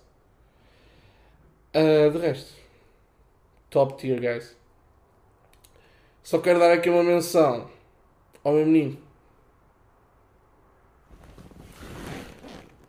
[1.72, 2.52] Ah, de resto,
[3.70, 4.56] top tier, guys.
[6.30, 7.68] Só quero dar aqui uma menção
[8.44, 8.96] ao meu menino.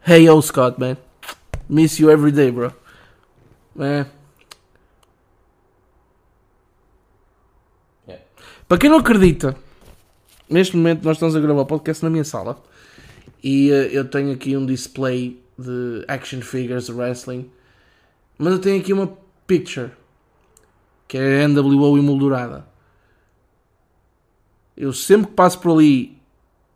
[0.06, 0.96] Hey, yo, Scott, man.
[1.68, 2.72] Miss you every day, bro.
[3.76, 4.12] Yeah.
[8.68, 9.56] Para quem não acredita,
[10.48, 12.62] neste momento nós estamos a gravar o podcast na minha sala
[13.44, 17.50] e eh, eu tenho aqui um display de action figures de wrestling,
[18.38, 19.90] mas eu tenho aqui uma picture
[21.08, 22.70] que é a NWO emoldurada.
[24.76, 26.18] Eu sempre que passo por ali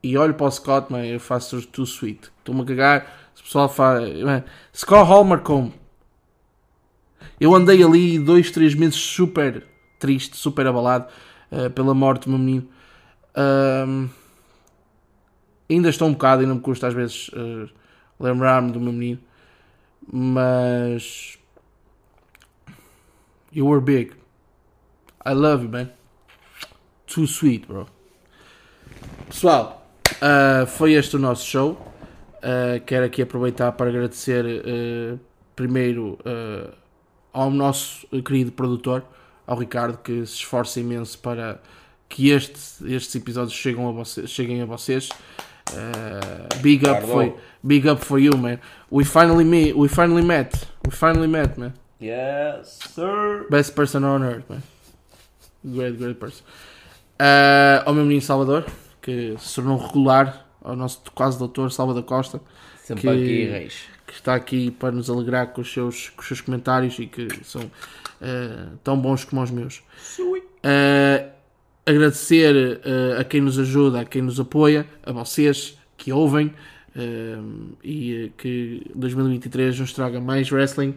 [0.03, 2.31] e olho para o Scott, man, eu faço too sweet.
[2.39, 3.31] Estou-me a cagar.
[3.39, 4.21] O pessoal faz.
[4.21, 4.43] man,
[4.73, 5.73] Scott Hallmark como?
[7.39, 9.65] Eu andei ali dois, três meses super
[9.99, 11.07] triste, super abalado
[11.51, 12.69] eh, pela morte do meu menino.
[15.69, 17.67] Ainda estou um bocado, ainda me custa às vezes eh,
[18.19, 19.19] lembrar-me do meu menino.
[20.11, 21.37] Mas.
[23.51, 24.13] You were big.
[25.25, 25.89] I love you, man.
[27.15, 27.87] Too sweet, bro.
[29.29, 29.87] Pessoal,
[30.21, 31.77] ah, foi este o nosso show.
[32.43, 35.15] Ah, quero aqui aproveitar para agradecer eh,
[35.55, 36.19] primeiro
[37.31, 39.05] ao nosso querido produtor,
[39.47, 41.61] ao Ricardo, que se esforça imenso para
[42.09, 44.29] que este- estes episódios cheguem a vocês.
[44.29, 45.07] Cheguem a vocês.
[45.71, 47.07] Uh, big up Ricardo.
[47.07, 48.59] for big up for you, man.
[48.91, 49.73] We finally meet.
[49.75, 50.67] We finally met.
[50.85, 51.73] We finally met, man.
[51.99, 53.47] Yes, sir.
[53.49, 54.61] Best person on earth, man.
[55.65, 56.43] Great, great person.
[57.19, 58.65] Uh, ao meu menino Salvador,
[59.01, 62.41] que se tornou regular, ao nosso quase doutor Salvador Costa,
[62.83, 63.73] Sempre Que- aqui, Reis.
[64.05, 67.27] que está aqui para nos alegrar com os seus, com os seus comentários e que
[67.43, 69.81] são uh, tão bons como os meus.
[70.19, 71.29] Uh,
[71.85, 72.53] agradecer
[72.85, 76.47] uh, a quem nos ajuda, a quem nos apoia, a vocês que ouvem
[76.95, 80.95] uh, e uh, que 2023 nos traga mais wrestling,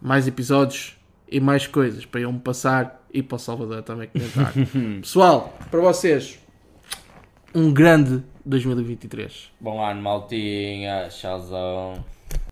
[0.00, 0.96] mais episódios
[1.30, 4.52] e mais coisas para eu me passar e para o Salvador também comentar.
[5.00, 6.38] Pessoal, para vocês,
[7.54, 9.50] um grande 2023.
[9.60, 11.08] Bom ano, maltinha.
[11.08, 12.04] Tchauzão.